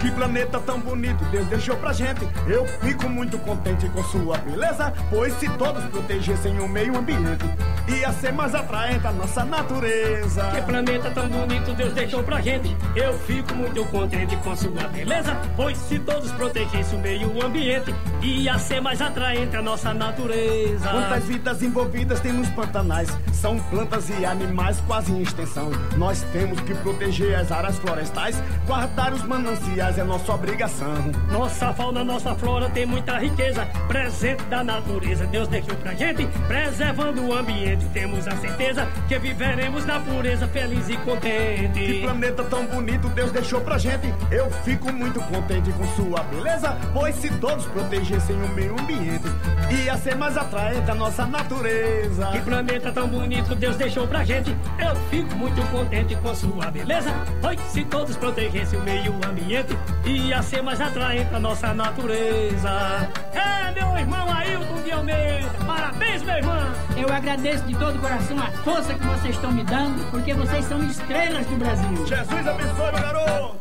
Que 0.00 0.10
planeta 0.12 0.60
tão 0.60 0.80
bonito 0.80 1.24
Deus 1.26 1.46
deixou 1.46 1.76
pra 1.76 1.92
gente. 1.92 2.26
Eu 2.46 2.66
fico 2.80 3.08
muito 3.08 3.38
contente 3.38 3.88
com 3.88 4.02
sua 4.04 4.38
beleza, 4.38 4.92
pois 5.10 5.34
se 5.34 5.48
todos 5.56 5.84
protegessem 5.86 6.60
o 6.60 6.68
meio 6.68 6.96
ambiente, 6.96 7.44
ia 7.88 8.12
ser 8.12 8.32
mais 8.32 8.54
atraente 8.54 9.06
a 9.06 9.12
nossa 9.12 9.44
natureza. 9.44 10.42
Que 10.54 10.62
planeta 10.62 11.10
tão 11.10 11.28
bonito 11.28 11.74
Deus 11.74 11.92
deixou 11.92 12.22
pra 12.22 12.40
gente. 12.40 12.76
Eu 12.94 13.18
fico 13.20 13.54
muito 13.54 13.84
contente 13.86 14.36
com 14.36 14.54
sua 14.56 14.88
beleza, 14.88 15.36
pois 15.56 15.76
se 15.78 15.98
todos 15.98 16.30
protegessem 16.32 16.98
o 16.98 17.02
meio 17.02 17.44
ambiente, 17.44 17.94
ia 18.22 18.58
ser 18.58 18.80
mais 18.80 19.00
atraente 19.00 19.56
a 19.56 19.62
nossa 19.62 19.94
natureza. 19.94 20.88
Quantas 20.88 21.24
vidas 21.24 21.62
envolvidas 21.62 22.20
tem 22.20 22.32
nos 22.32 22.48
pantanais? 22.50 23.08
São 23.32 23.58
plantas 23.58 24.08
e 24.10 24.24
animais 24.24 24.82
quase 24.86 25.12
em 25.12 25.22
extensão. 25.22 25.70
Nós 25.96 26.22
temos 26.32 26.60
que 26.60 26.74
proteger 26.74 27.36
as 27.36 27.52
áreas 27.52 27.78
florestais, 27.78 28.42
guardar 28.66 29.12
os 29.12 29.22
mananciais 29.22 29.98
é 29.98 30.04
nossa 30.04 30.32
obrigação. 30.32 30.94
Nossa 31.30 31.72
fauna, 31.72 32.02
nossa 32.04 32.34
flora 32.34 32.68
tem 32.70 32.86
muita 32.86 33.18
riqueza, 33.18 33.66
presente 33.86 34.42
da 34.44 34.64
natureza. 34.64 35.26
Deus 35.26 35.48
deixou 35.48 35.74
pra 35.76 35.94
gente, 35.94 36.26
preservando 36.46 37.22
o 37.22 37.34
ambiente. 37.34 37.77
Temos 37.86 38.28
a 38.28 38.36
certeza 38.36 38.86
que 39.08 39.18
viveremos 39.18 39.84
na 39.84 39.98
pureza, 40.00 40.46
feliz 40.48 40.88
e 40.88 40.96
contente. 40.98 41.80
Que 41.80 42.00
planeta 42.02 42.44
tão 42.44 42.66
bonito 42.66 43.08
Deus 43.08 43.32
deixou 43.32 43.60
pra 43.60 43.78
gente. 43.78 44.12
Eu 44.30 44.50
fico 44.64 44.92
muito 44.92 45.20
contente 45.22 45.72
com 45.72 45.86
sua 45.88 46.22
beleza, 46.24 46.76
pois 46.92 47.14
se 47.16 47.30
todos 47.38 47.64
protegessem 47.66 48.36
o 48.36 48.48
meio 48.50 48.78
ambiente, 48.78 49.24
ia 49.70 49.96
ser 49.96 50.16
mais 50.16 50.36
atraente 50.36 50.90
a 50.90 50.94
nossa 50.94 51.26
natureza. 51.26 52.26
Que 52.32 52.40
planeta 52.40 52.92
tão 52.92 53.08
bonito 53.08 53.54
Deus 53.54 53.76
deixou 53.76 54.06
pra 54.06 54.24
gente. 54.24 54.54
Eu 54.78 54.94
fico 55.10 55.34
muito 55.34 55.60
contente 55.70 56.14
com 56.16 56.34
sua 56.34 56.70
beleza, 56.70 57.12
pois 57.40 57.60
se 57.62 57.84
todos 57.84 58.16
protegessem 58.16 58.78
o 58.78 58.82
meio 58.82 59.14
ambiente, 59.26 59.76
ia 60.04 60.42
ser 60.42 60.62
mais 60.62 60.80
atraente 60.80 61.34
a 61.34 61.40
nossa 61.40 61.74
natureza. 61.74 63.08
É, 63.32 63.72
meu 63.72 63.96
irmão 63.98 64.32
Ailton 64.32 64.82
de 64.82 64.92
Almeida, 64.92 65.50
parabéns, 65.66 66.22
meu 66.22 66.36
irmão! 66.36 66.68
Eu 66.96 67.12
agradeço 67.12 67.64
de 67.68 67.76
todo 67.76 67.96
o 67.96 68.00
coração 68.00 68.38
a 68.38 68.50
força 68.62 68.94
que 68.94 69.06
vocês 69.06 69.34
estão 69.34 69.52
me 69.52 69.62
dando, 69.62 70.10
porque 70.10 70.32
vocês 70.32 70.64
são 70.64 70.82
estrelas 70.84 71.46
do 71.46 71.56
Brasil. 71.56 72.06
Jesus 72.06 72.46
abençoe, 72.46 72.92
meu 72.92 72.92
garoto! 72.92 73.58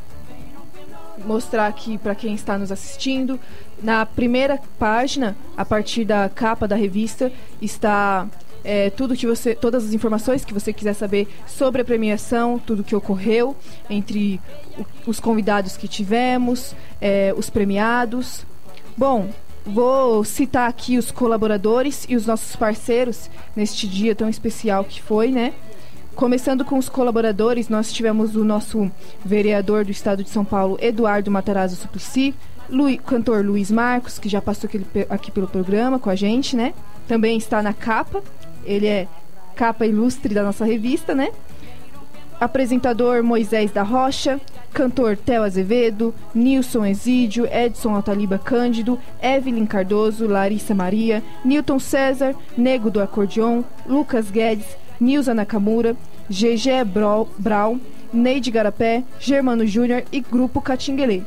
Mostrar 1.27 1.67
aqui 1.67 1.99
para 1.99 2.15
quem 2.15 2.35
está 2.35 2.57
nos 2.57 2.73
assistindo. 2.73 3.39
Na 3.83 4.07
primeira 4.07 4.59
página, 4.79 5.37
a 5.55 5.67
partir 5.67 6.07
da 6.07 6.31
capa 6.31 6.67
da 6.67 6.77
revista, 6.77 7.31
está 7.61 8.27
é, 8.67 8.91
tudo 8.91 9.15
que 9.15 9.29
você, 9.29 9.55
todas 9.55 9.85
as 9.87 9.93
informações 9.95 10.45
que 10.45 10.53
você 10.53 10.73
quiser 10.73 10.93
saber 10.93 11.29
sobre 11.47 11.83
a 11.83 11.85
premiação, 11.85 12.59
tudo 12.59 12.83
que 12.83 12.97
ocorreu 12.97 13.57
entre 13.89 14.41
os 15.07 15.21
convidados 15.21 15.77
que 15.77 15.87
tivemos, 15.87 16.75
é, 17.01 17.33
os 17.37 17.49
premiados. 17.49 18.45
Bom, 18.97 19.31
vou 19.65 20.25
citar 20.25 20.69
aqui 20.69 20.99
os 20.99 21.13
colaboradores 21.13 22.07
e 22.09 22.17
os 22.17 22.27
nossos 22.27 22.57
parceiros 22.57 23.31
neste 23.55 23.87
dia 23.87 24.17
tão 24.17 24.29
especial 24.29 24.83
que 24.85 25.01
foi, 25.01 25.31
né? 25.31 25.55
Começando 26.17 26.65
com 26.65 26.77
os 26.77 26.89
colaboradores, 26.89 27.69
nós 27.69 27.93
tivemos 27.93 28.35
o 28.35 28.45
nosso 28.45 28.91
vereador 29.25 29.85
do 29.85 29.93
estado 29.93 30.25
de 30.25 30.31
São 30.31 30.45
Paulo, 30.45 30.77
Eduardo 30.81 31.31
Matarazzo 31.31 31.77
Suplicy, 31.77 32.35
Lu, 32.69 32.97
cantor 32.99 33.45
Luiz 33.45 33.71
Marcos, 33.71 34.19
que 34.19 34.29
já 34.29 34.43
passou 34.43 34.67
aqui, 34.67 34.85
aqui 35.09 35.31
pelo 35.31 35.47
programa 35.47 36.01
com 36.01 36.11
a 36.11 36.17
gente, 36.17 36.57
né? 36.57 36.75
Também 37.07 37.37
está 37.37 37.63
na 37.63 37.73
capa. 37.73 38.25
Ele 38.67 38.87
é 38.87 39.09
capa 39.55 39.87
ilustre 39.87 40.35
da 40.35 40.43
nossa 40.43 40.65
revista, 40.65 41.15
né? 41.15 41.31
Apresentador 42.39 43.23
Moisés 43.23 43.71
da 43.71 43.83
Rocha, 43.83 44.39
cantor 44.75 45.17
Theo 45.17 45.43
Azevedo, 45.43 46.15
Nilson 46.35 46.85
Exídio, 46.85 47.47
Edson 47.51 47.95
Altaliba 47.95 48.39
Cândido, 48.39 48.99
Evelyn 49.23 49.65
Cardoso, 49.65 50.27
Larissa 50.27 50.75
Maria, 50.75 51.23
Newton 51.43 51.79
César, 51.79 52.35
Nego 52.55 52.91
do 52.91 53.01
Acordeon, 53.01 53.63
Lucas 53.87 54.31
Guedes, 54.31 54.67
Nilza 55.01 55.33
Nakamura, 55.33 55.97
GG 56.29 56.85
Brau, 57.39 57.79
Neide 58.13 58.51
Garapé, 58.51 59.03
Germano 59.19 59.67
Júnior 59.67 60.03
e 60.13 60.21
Grupo 60.21 60.61
Catinguelê. 60.61 61.23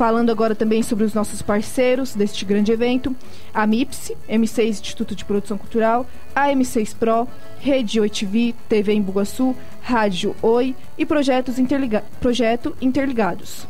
Falando 0.00 0.30
agora 0.30 0.54
também 0.54 0.82
sobre 0.82 1.04
os 1.04 1.12
nossos 1.12 1.42
parceiros 1.42 2.14
deste 2.14 2.46
grande 2.46 2.72
evento, 2.72 3.14
a 3.52 3.66
MIPSE, 3.66 4.16
M6 4.30 4.68
Instituto 4.68 5.14
de 5.14 5.26
Produção 5.26 5.58
Cultural, 5.58 6.06
a 6.34 6.48
M6 6.48 6.96
Pro, 6.96 7.28
Rede 7.58 8.00
Oi 8.00 8.08
TV, 8.08 8.54
TV 8.66 8.94
em 8.94 9.02
Bugaçu, 9.02 9.54
Rádio 9.82 10.34
Oi 10.40 10.74
e 10.96 11.04
projetos 11.04 11.58
interliga 11.58 12.02
Projeto 12.18 12.74
Interligados. 12.80 13.68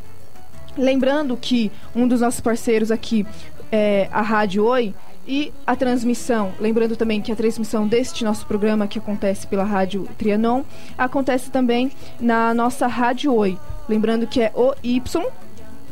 Lembrando 0.78 1.37
que 1.37 1.72
um 1.97 2.07
dos 2.07 2.20
nossos 2.20 2.39
parceiros 2.39 2.93
aqui 2.93 3.26
é 3.72 4.09
a 4.12 4.22
Rádio 4.22 4.64
Oi 4.66 4.95
e 5.26 5.53
a 5.66 5.74
transmissão, 5.74 6.53
lembrando 6.61 6.95
também 6.95 7.20
que 7.20 7.33
a 7.33 7.37
transmissão 7.37 7.89
deste 7.89 8.22
nosso 8.22 8.47
programa 8.47 8.87
que 8.87 9.01
acontece 9.01 9.49
pela 9.49 9.64
Rádio 9.64 10.09
Trianon, 10.16 10.62
acontece 10.97 11.51
também 11.51 11.91
na 12.20 12.55
nossa 12.55 12.87
Rádio 12.87 13.35
Oi. 13.35 13.59
Lembrando 13.89 14.28
que 14.28 14.41
é 14.41 14.53
o 14.55 14.72
Y 14.85 15.28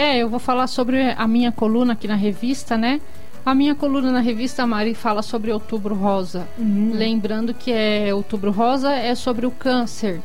É, 0.00 0.16
eu 0.16 0.30
vou 0.30 0.40
falar 0.40 0.66
sobre 0.66 1.10
a 1.10 1.28
minha 1.28 1.52
coluna 1.52 1.92
aqui 1.92 2.08
na 2.08 2.14
revista, 2.14 2.74
né? 2.74 3.02
A 3.44 3.54
minha 3.54 3.74
coluna 3.74 4.10
na 4.10 4.20
revista 4.20 4.66
Mari 4.66 4.94
fala 4.94 5.20
sobre 5.20 5.52
Outubro 5.52 5.94
Rosa. 5.94 6.48
Uhum. 6.56 6.92
Lembrando 6.94 7.52
que 7.52 7.70
é 7.70 8.14
Outubro 8.14 8.50
Rosa 8.50 8.92
é 8.92 9.14
sobre 9.14 9.44
o 9.44 9.50
câncer. 9.50 10.22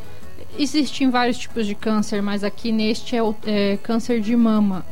Existem 0.57 1.09
vários 1.09 1.37
tipos 1.37 1.67
de 1.67 1.75
câncer, 1.75 2.21
mas 2.21 2.41
aqui 2.41 2.71
neste 2.71 3.17
é 3.17 3.21
o 3.21 3.35
é, 3.45 3.77
câncer 3.83 4.21
de 4.21 4.33
mama. 4.33 4.85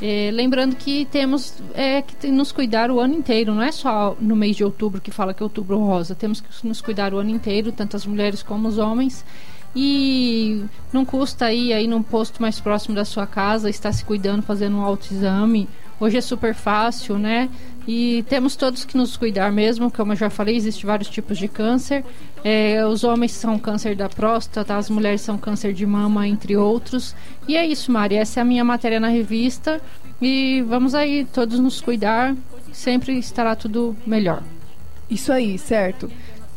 É, 0.00 0.30
lembrando 0.32 0.74
que 0.74 1.04
temos 1.04 1.52
é, 1.74 2.00
que 2.00 2.28
nos 2.28 2.50
cuidar 2.50 2.90
o 2.90 2.98
ano 2.98 3.12
inteiro, 3.12 3.54
não 3.54 3.62
é 3.62 3.70
só 3.70 4.16
no 4.18 4.34
mês 4.34 4.56
de 4.56 4.64
outubro 4.64 5.02
que 5.02 5.10
fala 5.10 5.34
que 5.34 5.42
é 5.42 5.44
outubro 5.44 5.76
rosa. 5.76 6.14
Temos 6.14 6.40
que 6.40 6.66
nos 6.66 6.80
cuidar 6.80 7.12
o 7.12 7.18
ano 7.18 7.28
inteiro, 7.28 7.72
tanto 7.72 7.94
as 7.94 8.06
mulheres 8.06 8.42
como 8.42 8.68
os 8.68 8.78
homens. 8.78 9.22
E 9.74 10.64
não 10.92 11.04
custa 11.04 11.52
ir 11.52 11.72
aí 11.72 11.86
num 11.86 12.02
posto 12.02 12.42
mais 12.42 12.58
próximo 12.58 12.94
da 12.94 13.04
sua 13.04 13.26
casa, 13.26 13.70
estar 13.70 13.92
se 13.92 14.04
cuidando, 14.04 14.42
fazendo 14.42 14.76
um 14.76 14.82
autoexame. 14.82 15.68
Hoje 16.00 16.16
é 16.16 16.20
super 16.20 16.54
fácil, 16.54 17.18
né? 17.18 17.48
E 17.86 18.24
temos 18.28 18.56
todos 18.56 18.84
que 18.84 18.96
nos 18.96 19.16
cuidar 19.16 19.52
mesmo, 19.52 19.90
como 19.90 20.12
eu 20.12 20.16
já 20.16 20.30
falei, 20.30 20.56
existem 20.56 20.86
vários 20.86 21.08
tipos 21.08 21.36
de 21.36 21.46
câncer. 21.46 22.04
É, 22.42 22.84
os 22.86 23.04
homens 23.04 23.32
são 23.32 23.58
câncer 23.58 23.94
da 23.94 24.08
próstata, 24.08 24.76
as 24.76 24.88
mulheres 24.88 25.20
são 25.20 25.36
câncer 25.36 25.72
de 25.72 25.84
mama, 25.84 26.26
entre 26.26 26.56
outros. 26.56 27.14
E 27.46 27.56
é 27.56 27.66
isso, 27.66 27.92
Mari. 27.92 28.16
Essa 28.16 28.40
é 28.40 28.42
a 28.42 28.44
minha 28.44 28.64
matéria 28.64 28.98
na 28.98 29.08
revista. 29.08 29.80
E 30.22 30.62
vamos 30.68 30.94
aí 30.94 31.26
todos 31.32 31.58
nos 31.58 31.80
cuidar, 31.80 32.34
sempre 32.72 33.18
estará 33.18 33.54
tudo 33.54 33.96
melhor. 34.06 34.42
Isso 35.10 35.32
aí, 35.32 35.58
certo. 35.58 36.10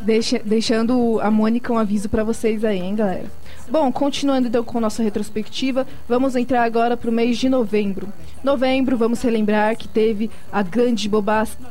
Deixa, 0.03 0.41
deixando 0.43 1.17
a 1.21 1.31
Mônica 1.31 1.71
um 1.71 1.77
aviso 1.77 2.09
para 2.09 2.25
vocês 2.25 2.65
aí, 2.65 2.77
hein, 2.77 2.93
galera. 2.93 3.31
Bom, 3.69 3.89
continuando 3.89 4.49
então 4.49 4.61
com 4.61 4.77
nossa 4.77 5.01
retrospectiva, 5.01 5.87
vamos 6.09 6.35
entrar 6.35 6.63
agora 6.63 6.97
para 6.97 7.09
o 7.09 7.13
mês 7.13 7.37
de 7.37 7.47
novembro. 7.47 8.11
Novembro, 8.43 8.97
vamos 8.97 9.21
relembrar 9.21 9.77
que 9.77 9.87
teve 9.87 10.29
a 10.51 10.61
grande, 10.61 11.09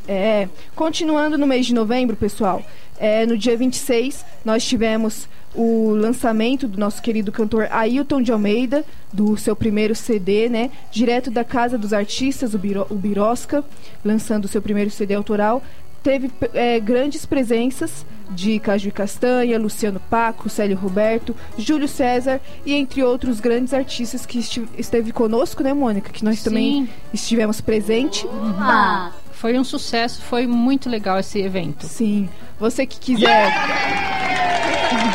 É, 0.07 0.49
continuando 0.76 1.38
no 1.38 1.45
mês 1.45 1.67
de 1.67 1.74
novembro, 1.74 2.15
pessoal, 2.15 2.63
é, 2.97 3.28
no 3.28 3.38
dia 3.38 3.55
26, 3.55 4.26
nós 4.43 4.65
tivemos 4.65 5.28
o 5.53 5.91
lançamento 5.91 6.67
do 6.67 6.80
nosso 6.80 7.01
querido 7.01 7.32
cantor 7.32 7.67
Ailton 7.72 8.22
de 8.22 8.32
Almeida, 8.32 8.84
do 9.13 9.38
seu 9.38 9.55
primeiro 9.55 9.93
CD, 9.93 10.49
né? 10.49 10.72
Direto 10.91 11.30
da 11.30 11.43
Casa 11.43 11.78
dos 11.78 11.93
Artistas, 11.93 12.53
o, 12.53 12.57
Biro, 12.57 12.88
o 12.89 12.95
Birosca, 12.95 13.63
lançando 14.03 14.45
o 14.45 14.47
seu 14.47 14.61
primeiro 14.61 14.89
CD 14.89 15.13
autoral. 15.13 15.61
Teve 16.02 16.32
é, 16.54 16.80
grandes 16.80 17.26
presenças 17.26 18.06
de 18.30 18.60
Caju 18.60 18.89
e 18.89 18.91
Castanha, 18.91 19.60
Luciano 19.60 20.00
Paco, 20.10 20.50
Célio 20.50 20.78
Roberto, 20.78 21.36
Júlio 21.58 21.88
César 21.88 22.39
e 22.66 22.74
entre 22.74 23.04
outros 23.04 23.39
grandes 23.39 23.74
artistas 23.74 24.26
que 24.26 24.39
esteve 24.78 25.12
conosco, 25.12 25.64
né, 25.64 25.74
Mônica? 25.74 26.12
Que 26.12 26.24
nós 26.24 26.39
Sim. 26.39 26.43
também 26.43 26.89
estivemos 27.14 27.60
presente. 27.60 28.26
Uhum. 28.28 29.12
Foi 29.32 29.58
um 29.58 29.64
sucesso, 29.64 30.22
foi 30.22 30.45
muito 30.45 30.89
legal 30.89 31.18
esse 31.20 31.39
evento. 31.39 31.86
Sim. 31.86 32.30
Você 32.60 32.86
que 32.86 33.00
quiser. 33.00 33.52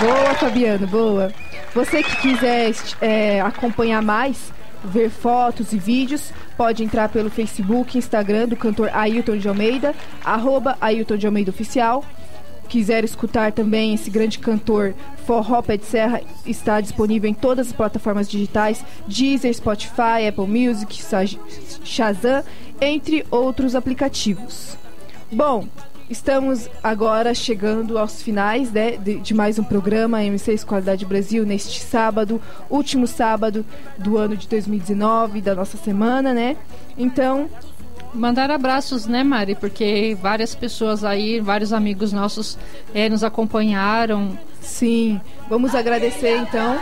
Boa, 0.00 0.34
Fabiano, 0.34 0.86
boa. 0.86 1.32
Você 1.74 2.02
que 2.02 2.16
quiser 2.16 2.72
é, 3.00 3.40
acompanhar 3.40 4.00
mais, 4.00 4.52
ver 4.84 5.10
fotos 5.10 5.72
e 5.72 5.78
vídeos, 5.78 6.32
pode 6.56 6.82
entrar 6.84 7.08
pelo 7.08 7.30
Facebook, 7.30 7.96
Instagram 7.98 8.48
do 8.48 8.56
cantor 8.56 8.90
Ailton 8.92 9.36
de 9.36 9.48
Almeida, 9.48 9.94
arroba 10.24 10.76
Ailton 10.80 11.16
de 11.16 11.26
Almeida 11.26 11.50
Oficial. 11.50 12.04
Quiser 12.68 13.04
escutar 13.04 13.52
também 13.52 13.94
esse 13.94 14.08
grande 14.10 14.38
cantor 14.38 14.94
Forró 15.26 15.60
Pé 15.62 15.76
de 15.76 15.84
Serra, 15.84 16.20
está 16.46 16.80
disponível 16.80 17.28
em 17.28 17.34
todas 17.34 17.68
as 17.68 17.72
plataformas 17.72 18.28
digitais, 18.28 18.84
Deezer, 19.06 19.54
Spotify, 19.54 20.26
Apple 20.28 20.46
Music, 20.46 20.98
Shazam, 21.84 22.42
entre 22.80 23.24
outros 23.30 23.74
aplicativos. 23.74 24.76
Bom, 25.30 25.66
Estamos 26.14 26.70
agora 26.80 27.34
chegando 27.34 27.98
aos 27.98 28.22
finais 28.22 28.70
né, 28.70 28.92
de, 28.92 29.18
de, 29.18 29.34
mais 29.34 29.58
um 29.58 29.64
programa 29.64 30.18
M6 30.20 30.64
Qualidade 30.64 31.04
Brasil 31.04 31.44
neste 31.44 31.80
sábado, 31.80 32.40
último 32.70 33.04
sábado 33.04 33.66
do 33.98 34.16
ano 34.16 34.36
de 34.36 34.46
2019, 34.46 35.40
da 35.40 35.56
nossa 35.56 35.76
semana, 35.76 36.32
né? 36.32 36.56
Então. 36.96 37.50
Mandar 38.12 38.48
abraços, 38.48 39.06
né, 39.06 39.24
Mari? 39.24 39.56
Porque 39.56 40.16
várias 40.22 40.54
pessoas 40.54 41.02
aí, 41.02 41.40
vários 41.40 41.72
amigos 41.72 42.12
nossos 42.12 42.56
é, 42.94 43.08
nos 43.08 43.24
acompanharam. 43.24 44.38
Sim, 44.60 45.20
vamos 45.48 45.74
agradecer 45.74 46.36
então 46.36 46.78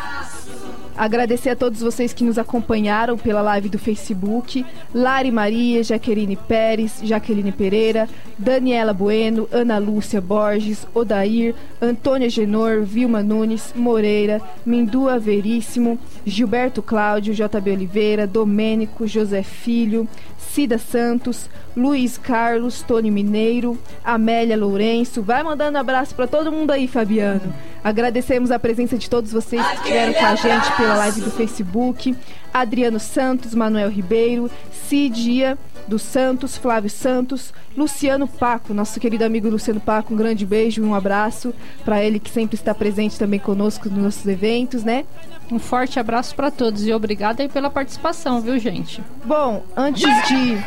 Agradecer 0.96 1.50
a 1.50 1.56
todos 1.56 1.80
vocês 1.80 2.12
que 2.12 2.24
nos 2.24 2.38
acompanharam 2.38 3.16
pela 3.16 3.40
live 3.40 3.68
do 3.68 3.78
Facebook. 3.78 4.64
Lari 4.94 5.30
Maria, 5.30 5.82
Jaqueline 5.82 6.36
Pérez, 6.36 7.00
Jaqueline 7.02 7.50
Pereira, 7.50 8.08
Daniela 8.38 8.92
Bueno, 8.92 9.48
Ana 9.50 9.78
Lúcia 9.78 10.20
Borges, 10.20 10.86
Odair, 10.94 11.54
Antônia 11.80 12.28
Genor, 12.28 12.82
Vilma 12.82 13.22
Nunes, 13.22 13.72
Moreira, 13.74 14.40
Mindua 14.64 15.18
Veríssimo, 15.18 15.98
Gilberto 16.26 16.82
Cláudio, 16.82 17.34
JB 17.34 17.70
Oliveira, 17.70 18.26
Domênico, 18.26 19.06
José 19.06 19.42
Filho, 19.42 20.06
Cida 20.52 20.76
Santos, 20.76 21.48
Luiz 21.74 22.18
Carlos, 22.18 22.82
Tony 22.82 23.10
Mineiro, 23.10 23.78
Amélia 24.04 24.56
Lourenço. 24.56 25.22
Vai 25.22 25.42
mandando 25.42 25.78
abraço 25.78 26.14
para 26.14 26.26
todo 26.26 26.52
mundo 26.52 26.70
aí, 26.70 26.86
Fabiano. 26.86 27.54
Agradecemos 27.82 28.50
a 28.50 28.58
presença 28.58 28.98
de 28.98 29.08
todos 29.08 29.32
vocês 29.32 29.66
que 29.66 29.74
estiveram 29.76 30.12
com 30.12 30.26
a 30.26 30.34
gente 30.34 30.76
pela 30.82 30.96
live 30.96 31.20
do 31.20 31.30
Facebook. 31.30 32.16
Adriano 32.52 32.98
Santos, 32.98 33.54
Manuel 33.54 33.88
Ribeiro, 33.88 34.50
Cidia 34.72 35.56
dos 35.86 36.02
Santos, 36.02 36.56
Flávio 36.56 36.90
Santos, 36.90 37.52
Luciano 37.76 38.28
Paco, 38.28 38.74
nosso 38.74 39.00
querido 39.00 39.24
amigo 39.24 39.48
Luciano 39.48 39.80
Paco, 39.80 40.12
um 40.12 40.16
grande 40.16 40.44
beijo 40.44 40.82
e 40.82 40.84
um 40.84 40.94
abraço 40.94 41.54
para 41.84 42.02
ele 42.02 42.18
que 42.18 42.30
sempre 42.30 42.54
está 42.56 42.74
presente 42.74 43.18
também 43.18 43.40
conosco 43.40 43.88
nos 43.88 43.98
nossos 43.98 44.26
eventos, 44.26 44.84
né? 44.84 45.04
Um 45.50 45.58
forte 45.58 45.98
abraço 45.98 46.34
para 46.34 46.50
todos 46.50 46.86
e 46.86 46.92
obrigada 46.92 47.42
aí 47.42 47.48
pela 47.48 47.70
participação, 47.70 48.40
viu, 48.40 48.58
gente? 48.58 49.02
Bom, 49.24 49.64
antes 49.76 50.08
de 50.28 50.58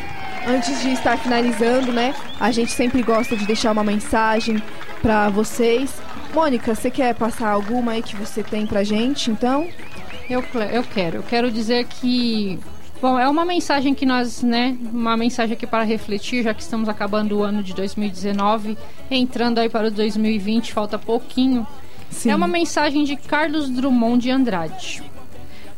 antes 0.47 0.81
de 0.81 0.91
estar 0.91 1.17
finalizando, 1.17 1.91
né? 1.91 2.13
A 2.39 2.51
gente 2.51 2.71
sempre 2.71 3.01
gosta 3.01 3.35
de 3.35 3.45
deixar 3.45 3.71
uma 3.71 3.83
mensagem 3.83 4.61
para 5.01 5.29
vocês. 5.29 5.93
Mônica, 6.33 6.75
você 6.75 6.91
quer 6.91 7.15
passar 7.15 7.49
alguma 7.49 7.93
aí 7.93 8.03
que 8.03 8.15
você 8.15 8.43
tem 8.43 8.67
pra 8.67 8.83
gente, 8.83 9.31
então? 9.31 9.67
Eu, 10.29 10.43
eu 10.71 10.83
quero. 10.83 11.17
Eu 11.17 11.23
quero 11.23 11.51
dizer 11.51 11.85
que 11.85 12.59
Bom, 13.01 13.19
é 13.19 13.27
uma 13.27 13.43
mensagem 13.43 13.93
que 13.93 14.05
nós, 14.05 14.41
né, 14.41 14.75
uma 14.81 15.17
mensagem 15.17 15.53
aqui 15.53 15.67
para 15.67 15.83
refletir, 15.83 16.43
já 16.43 16.53
que 16.53 16.61
estamos 16.61 16.87
acabando 16.87 17.37
o 17.37 17.43
ano 17.43 17.61
de 17.61 17.73
2019, 17.73 18.77
entrando 19.11 19.59
aí 19.59 19.69
para 19.69 19.89
o 19.89 19.91
2020, 19.91 20.71
falta 20.73 20.97
pouquinho. 20.97 21.67
Sim. 22.09 22.31
É 22.31 22.35
uma 22.35 22.47
mensagem 22.47 23.03
de 23.03 23.17
Carlos 23.17 23.69
Drummond 23.69 24.23
de 24.23 24.31
Andrade. 24.31 25.03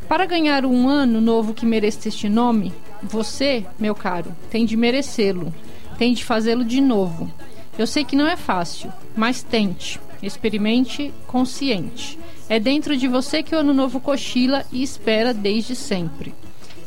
Para 0.08 0.26
ganhar 0.26 0.66
um 0.66 0.88
ano 0.88 1.20
novo 1.20 1.54
que 1.54 1.66
mereça 1.66 2.08
este 2.08 2.30
nome, 2.30 2.72
você, 3.02 3.66
meu 3.80 3.96
caro, 3.96 4.34
tem 4.50 4.64
de 4.64 4.78
merecê-lo, 4.78 5.54
tem 5.98 6.14
de 6.14 6.24
fazê-lo 6.24 6.64
de 6.64 6.80
novo. 6.80 7.30
Eu 7.78 7.88
sei 7.88 8.06
que 8.06 8.16
não 8.16 8.28
é 8.28 8.38
fácil, 8.38 8.94
mas 9.16 9.44
tente, 9.44 10.00
experimente 10.22 11.14
consciente. 11.26 12.18
É 12.50 12.60
dentro 12.60 12.96
de 12.96 13.08
você 13.08 13.44
que 13.44 13.56
o 13.56 13.60
ano 13.60 13.74
novo 13.74 14.00
cochila 14.00 14.66
e 14.72 14.82
espera 14.82 15.34
desde 15.34 15.76
sempre. 15.76 16.34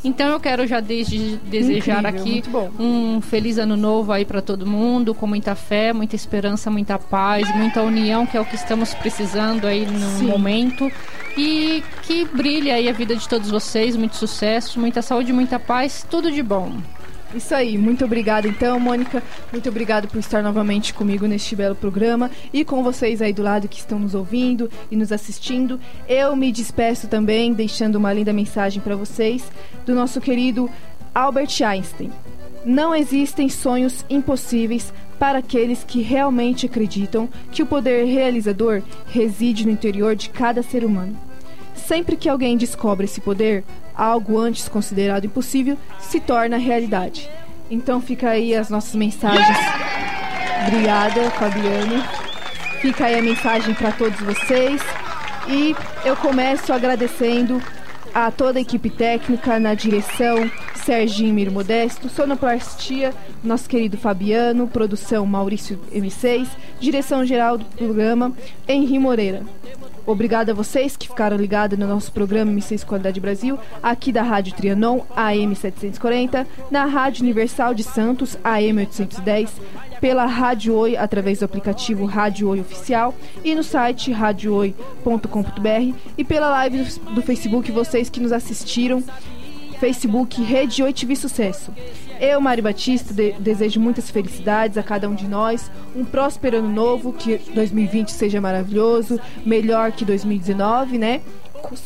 Então 0.02 0.28
eu 0.28 0.40
quero 0.40 0.66
já 0.66 0.80
desde 0.80 1.36
desejar 1.36 2.02
Incrível, 2.02 2.62
aqui 2.62 2.82
um 2.82 3.20
feliz 3.20 3.58
ano 3.58 3.76
novo 3.76 4.12
aí 4.12 4.24
para 4.24 4.40
todo 4.40 4.66
mundo, 4.66 5.14
com 5.14 5.26
muita 5.26 5.54
fé, 5.54 5.92
muita 5.92 6.16
esperança, 6.16 6.70
muita 6.70 6.98
paz, 6.98 7.54
muita 7.54 7.82
união, 7.82 8.24
que 8.24 8.36
é 8.36 8.40
o 8.40 8.44
que 8.44 8.54
estamos 8.54 8.94
precisando 8.94 9.66
aí 9.66 9.84
no 9.84 10.18
Sim. 10.18 10.26
momento. 10.26 10.90
E 11.36 11.84
que 12.02 12.24
brilhe 12.24 12.70
aí 12.70 12.88
a 12.88 12.92
vida 12.92 13.14
de 13.14 13.28
todos 13.28 13.50
vocês, 13.50 13.94
muito 13.94 14.16
sucesso, 14.16 14.80
muita 14.80 15.02
saúde, 15.02 15.32
muita 15.32 15.58
paz, 15.58 16.04
tudo 16.08 16.30
de 16.30 16.42
bom. 16.42 16.78
Isso 17.34 17.54
aí, 17.54 17.78
muito 17.78 18.04
obrigada 18.04 18.48
então, 18.48 18.80
Mônica. 18.80 19.22
Muito 19.52 19.68
obrigado 19.68 20.08
por 20.08 20.18
estar 20.18 20.42
novamente 20.42 20.92
comigo 20.92 21.26
neste 21.26 21.54
belo 21.54 21.76
programa 21.76 22.28
e 22.52 22.64
com 22.64 22.82
vocês 22.82 23.22
aí 23.22 23.32
do 23.32 23.42
lado 23.42 23.68
que 23.68 23.78
estão 23.78 24.00
nos 24.00 24.16
ouvindo 24.16 24.68
e 24.90 24.96
nos 24.96 25.12
assistindo. 25.12 25.78
Eu 26.08 26.34
me 26.34 26.50
despeço 26.50 27.06
também, 27.06 27.52
deixando 27.52 27.96
uma 27.96 28.12
linda 28.12 28.32
mensagem 28.32 28.82
para 28.82 28.96
vocês 28.96 29.44
do 29.86 29.94
nosso 29.94 30.20
querido 30.20 30.68
Albert 31.14 31.62
Einstein. 31.64 32.10
Não 32.64 32.94
existem 32.94 33.48
sonhos 33.48 34.04
impossíveis 34.10 34.92
para 35.18 35.38
aqueles 35.38 35.84
que 35.84 36.02
realmente 36.02 36.66
acreditam 36.66 37.28
que 37.52 37.62
o 37.62 37.66
poder 37.66 38.06
realizador 38.06 38.82
reside 39.06 39.64
no 39.64 39.70
interior 39.70 40.16
de 40.16 40.30
cada 40.30 40.62
ser 40.62 40.84
humano. 40.84 41.16
Sempre 41.74 42.16
que 42.16 42.28
alguém 42.28 42.56
descobre 42.56 43.04
esse 43.04 43.20
poder, 43.20 43.64
algo 44.00 44.38
antes 44.38 44.66
considerado 44.66 45.26
impossível 45.26 45.76
se 46.00 46.18
torna 46.18 46.56
realidade. 46.56 47.28
Então 47.70 48.00
fica 48.00 48.30
aí 48.30 48.54
as 48.54 48.70
nossas 48.70 48.94
mensagens. 48.94 49.58
Obrigada, 50.66 51.30
Fabiano. 51.32 52.02
Fica 52.80 53.04
aí 53.04 53.18
a 53.18 53.22
mensagem 53.22 53.74
para 53.74 53.92
todos 53.92 54.18
vocês. 54.20 54.80
E 55.46 55.76
eu 56.02 56.16
começo 56.16 56.72
agradecendo 56.72 57.62
a 58.14 58.30
toda 58.30 58.58
a 58.58 58.62
equipe 58.62 58.88
técnica 58.88 59.60
na 59.60 59.74
direção, 59.74 60.50
Serginho 60.74 61.34
Miro 61.34 61.52
Modesto, 61.52 62.08
sonoplastia, 62.08 63.12
nosso 63.44 63.68
querido 63.68 63.98
Fabiano, 63.98 64.66
produção 64.66 65.26
Maurício 65.26 65.78
M6, 65.92 66.48
direção 66.80 67.24
geral 67.24 67.58
do 67.58 67.64
programa 67.66 68.32
Henri 68.66 68.98
Moreira. 68.98 69.42
Obrigada 70.06 70.52
a 70.52 70.54
vocês 70.54 70.96
que 70.96 71.08
ficaram 71.08 71.36
ligados 71.36 71.78
no 71.78 71.86
nosso 71.86 72.12
programa 72.12 72.50
M6 72.52 72.84
Qualidade 72.84 73.20
Brasil, 73.20 73.58
aqui 73.82 74.10
da 74.12 74.22
Rádio 74.22 74.54
Trianon, 74.54 75.02
AM 75.14 75.54
740, 75.54 76.46
na 76.70 76.84
Rádio 76.86 77.22
Universal 77.22 77.74
de 77.74 77.82
Santos, 77.82 78.36
AM 78.42 78.80
810, 78.80 79.60
pela 80.00 80.26
Rádio 80.26 80.74
Oi, 80.74 80.96
através 80.96 81.40
do 81.40 81.44
aplicativo 81.44 82.06
Rádio 82.06 82.48
Oi 82.48 82.60
Oficial 82.60 83.14
e 83.44 83.54
no 83.54 83.62
site 83.62 84.10
radiooi.com.br 84.10 85.96
e 86.16 86.24
pela 86.24 86.48
live 86.50 86.84
do 87.14 87.22
Facebook, 87.22 87.70
vocês 87.70 88.08
que 88.08 88.20
nos 88.20 88.32
assistiram, 88.32 89.02
Facebook 89.78 90.42
Rede 90.42 90.82
Oi 90.82 90.92
TV 90.92 91.14
Sucesso. 91.14 91.72
Eu, 92.20 92.38
Mari 92.38 92.60
Batista, 92.60 93.14
de 93.14 93.32
desejo 93.32 93.80
muitas 93.80 94.10
felicidades 94.10 94.76
a 94.76 94.82
cada 94.82 95.08
um 95.08 95.14
de 95.14 95.26
nós, 95.26 95.70
um 95.96 96.04
próspero 96.04 96.58
ano 96.58 96.68
novo, 96.68 97.14
que 97.14 97.38
2020 97.54 98.10
seja 98.10 98.42
maravilhoso, 98.42 99.18
melhor 99.44 99.90
que 99.90 100.04
2019, 100.04 100.98
né? 100.98 101.22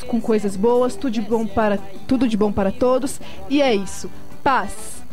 Com 0.08 0.20
coisas 0.20 0.56
boas, 0.56 0.96
tudo 0.96 1.12
de 1.12 1.20
bom 1.20 1.46
para, 1.46 1.78
tudo 2.08 2.26
de 2.26 2.36
bom 2.36 2.50
para 2.50 2.72
todos. 2.72 3.20
E 3.48 3.62
é 3.62 3.72
isso. 3.72 4.10
Paz. 4.42 5.04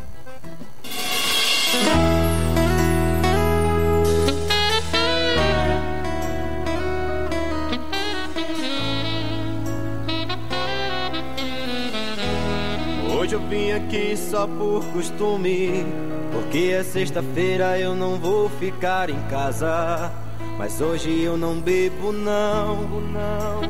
Hoje 13.32 13.42
eu 13.42 13.48
vim 13.48 13.72
aqui 13.72 14.18
só 14.18 14.46
por 14.46 14.84
costume. 14.92 15.86
Porque 16.34 16.74
é 16.74 16.84
sexta-feira 16.84 17.80
eu 17.80 17.96
não 17.96 18.18
vou 18.18 18.50
ficar 18.50 19.10
em 19.10 19.22
casa. 19.30 20.12
Mas 20.58 20.82
hoje 20.82 21.22
eu 21.22 21.38
não 21.38 21.62
bebo, 21.62 22.12
não, 22.12 22.76
não. 23.00 23.62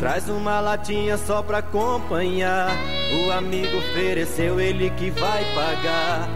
Traz 0.00 0.30
uma 0.30 0.58
latinha 0.60 1.18
só 1.18 1.42
pra 1.42 1.58
acompanhar. 1.58 2.70
O 3.26 3.32
amigo 3.32 3.76
ofereceu, 3.76 4.58
ele 4.58 4.88
que 4.88 5.10
vai 5.10 5.44
pagar. 5.54 6.26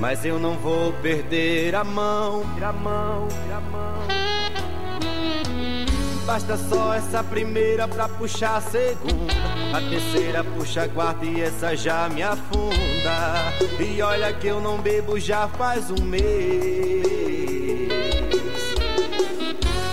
Mas 0.00 0.24
eu 0.24 0.40
não 0.40 0.54
vou 0.54 0.92
perder 0.94 1.72
a 1.76 1.84
mão, 1.84 2.42
a 2.60 2.72
mão, 2.72 3.28
a 3.56 3.60
mão. 3.60 4.25
Basta 6.26 6.56
só 6.56 6.92
essa 6.92 7.22
primeira 7.22 7.86
pra 7.86 8.08
puxar 8.08 8.56
a 8.56 8.60
segunda. 8.60 9.32
A 9.72 9.80
terceira 9.88 10.42
puxa 10.42 10.82
a 10.82 10.88
quarta 10.88 11.24
e 11.24 11.40
essa 11.40 11.76
já 11.76 12.08
me 12.08 12.20
afunda. 12.20 13.52
E 13.78 14.02
olha 14.02 14.32
que 14.32 14.48
eu 14.48 14.60
não 14.60 14.78
bebo 14.78 15.20
já 15.20 15.46
faz 15.46 15.88
um 15.88 16.02
mês. 16.02 17.06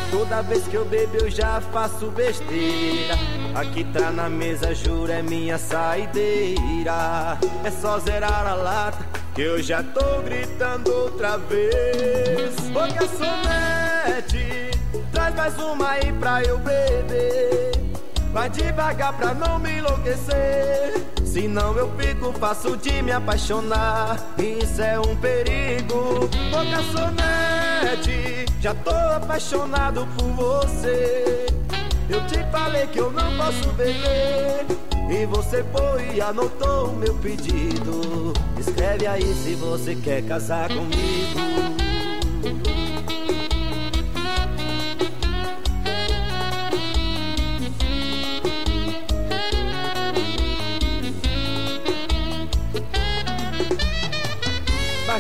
Toda 0.10 0.42
vez 0.42 0.68
que 0.68 0.76
eu 0.76 0.86
bebo 0.86 1.18
eu 1.18 1.30
já 1.30 1.62
faço 1.62 2.08
besteira. 2.08 3.14
Aqui 3.54 3.84
tá 3.84 4.10
na 4.10 4.28
mesa, 4.28 4.74
juro, 4.74 5.12
é 5.12 5.22
minha 5.22 5.60
saideira. 5.60 7.38
É 7.64 7.70
só 7.70 8.00
zerar 8.00 8.48
a 8.48 8.56
lata 8.56 9.06
que 9.36 9.42
eu 9.42 9.62
já 9.62 9.84
tô 9.84 10.22
gritando 10.24 10.92
outra 10.92 11.38
vez. 11.38 12.56
Ô 12.72 12.94
garçonete, 12.94 14.63
mais 15.34 15.58
uma 15.58 15.90
aí 15.90 16.14
pra 16.14 16.44
eu 16.44 16.58
beber. 16.60 17.72
Vai 18.32 18.50
devagar 18.50 19.14
pra 19.14 19.34
não 19.34 19.60
me 19.60 19.78
enlouquecer. 19.78 21.04
Senão 21.24 21.76
eu 21.78 21.92
fico 21.98 22.32
fácil 22.34 22.78
de 22.78 23.02
me 23.02 23.12
apaixonar. 23.12 24.18
Isso 24.38 24.82
é 24.82 25.00
um 25.00 25.16
perigo. 25.16 26.30
Ô 26.52 26.72
garçonete, 26.72 28.46
já 28.60 28.74
tô 28.76 28.92
apaixonado 28.92 30.08
por 30.18 30.30
você. 30.34 31.46
Eu 32.10 32.26
te 32.28 32.44
falei 32.52 32.88
que 32.88 33.00
eu 33.00 33.12
não 33.12 33.36
posso 33.38 33.70
beber. 33.74 34.66
E 35.10 35.26
você 35.26 35.64
foi 35.72 36.16
e 36.16 36.22
anotou 36.22 36.88
o 36.90 36.96
meu 36.96 37.14
pedido. 37.16 38.34
Escreve 38.58 39.06
aí 39.06 39.34
se 39.36 39.56
você 39.56 39.96
quer 39.96 40.24
casar 40.24 40.70
comigo. 40.70 41.84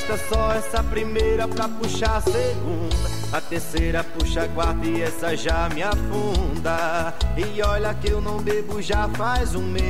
Basta 0.07 0.17
só 0.27 0.51
essa 0.51 0.83
primeira 0.83 1.47
pra 1.47 1.69
puxar 1.69 2.17
a 2.17 2.21
segunda. 2.21 2.95
A 3.31 3.39
terceira 3.39 4.03
puxa 4.03 4.43
a 4.43 4.49
quarta 4.49 4.85
e 4.85 5.01
essa 5.01 5.35
já 5.35 5.69
me 5.69 5.81
afunda. 5.81 7.13
E 7.37 7.61
olha 7.61 7.93
que 7.93 8.11
eu 8.11 8.19
não 8.19 8.37
bebo 8.37 8.81
já 8.81 9.07
faz 9.09 9.55
um 9.55 9.61
mês. 9.61 9.83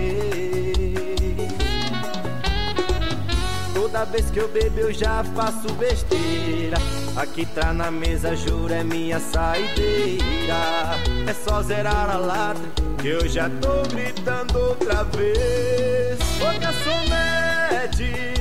Toda 3.74 4.06
vez 4.06 4.30
que 4.30 4.40
eu 4.40 4.48
bebo 4.50 4.82
eu 4.82 4.94
já 4.94 5.24
faço 5.36 5.74
besteira. 5.74 6.78
Aqui 7.16 7.48
tá 7.48 7.74
na 7.74 7.90
mesa, 7.90 8.36
juro, 8.36 8.72
é 8.72 8.84
minha 8.84 9.20
saideira. 9.20 10.94
É 11.28 11.34
só 11.34 11.64
zerar 11.64 12.12
a 12.12 12.18
lata 12.18 12.62
que 13.02 13.08
eu 13.08 13.28
já 13.28 13.50
tô 13.50 13.82
gritando 13.90 14.60
outra 14.60 15.04
vez. 15.06 16.20
Ô 16.40 16.60
garçonete, 16.60 18.33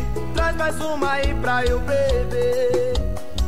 mais 0.62 0.80
uma 0.80 1.10
aí 1.14 1.34
pra 1.34 1.64
eu 1.64 1.80
beber. 1.80 2.92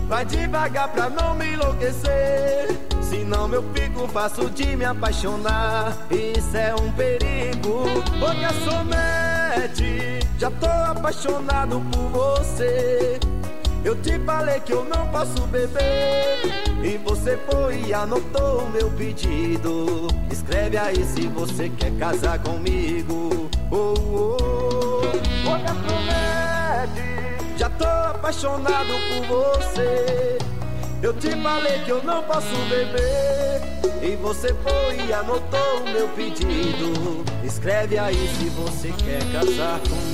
Vai 0.08 0.24
devagar 0.24 0.88
pra 0.88 1.08
não 1.08 1.32
me 1.36 1.52
enlouquecer. 1.52 2.76
Senão 3.00 3.48
eu 3.54 3.62
fico 3.72 4.08
fácil 4.08 4.50
de 4.50 4.74
me 4.74 4.84
apaixonar. 4.84 5.96
Isso 6.10 6.56
é 6.56 6.74
um 6.74 6.90
perigo. 6.90 7.84
Ô 8.20 8.40
garçonete, 8.40 10.26
já 10.40 10.50
tô 10.50 10.66
apaixonado 10.66 11.80
por 11.92 12.08
você. 12.08 13.20
Eu 13.84 13.94
te 14.02 14.18
falei 14.18 14.58
que 14.58 14.72
eu 14.72 14.84
não 14.84 15.06
posso 15.06 15.40
beber. 15.46 16.40
E 16.82 16.98
você 16.98 17.38
foi 17.48 17.80
e 17.86 17.94
anotou 17.94 18.62
o 18.62 18.70
meu 18.70 18.90
pedido. 18.90 20.08
Escreve 20.32 20.76
aí 20.76 21.04
se 21.04 21.28
você 21.28 21.68
quer 21.68 21.92
casar 21.92 22.40
comigo. 22.40 23.48
Oh, 23.70 23.94
oh. 24.00 24.53
Já 27.56 27.70
tô 27.70 27.84
apaixonado 27.84 28.92
por 29.08 29.26
você. 29.26 30.38
Eu 31.02 31.12
te 31.12 31.30
falei 31.42 31.78
que 31.84 31.90
eu 31.90 32.02
não 32.02 32.22
posso 32.22 32.54
beber. 32.68 33.62
E 34.02 34.16
você 34.16 34.54
foi 34.54 35.06
e 35.06 35.12
anotou 35.12 35.80
o 35.80 35.90
meu 35.90 36.08
pedido. 36.08 37.24
Escreve 37.44 37.98
aí 37.98 38.28
se 38.38 38.48
você 38.50 38.92
quer 39.04 39.22
casar 39.32 39.80
comigo. 39.80 40.13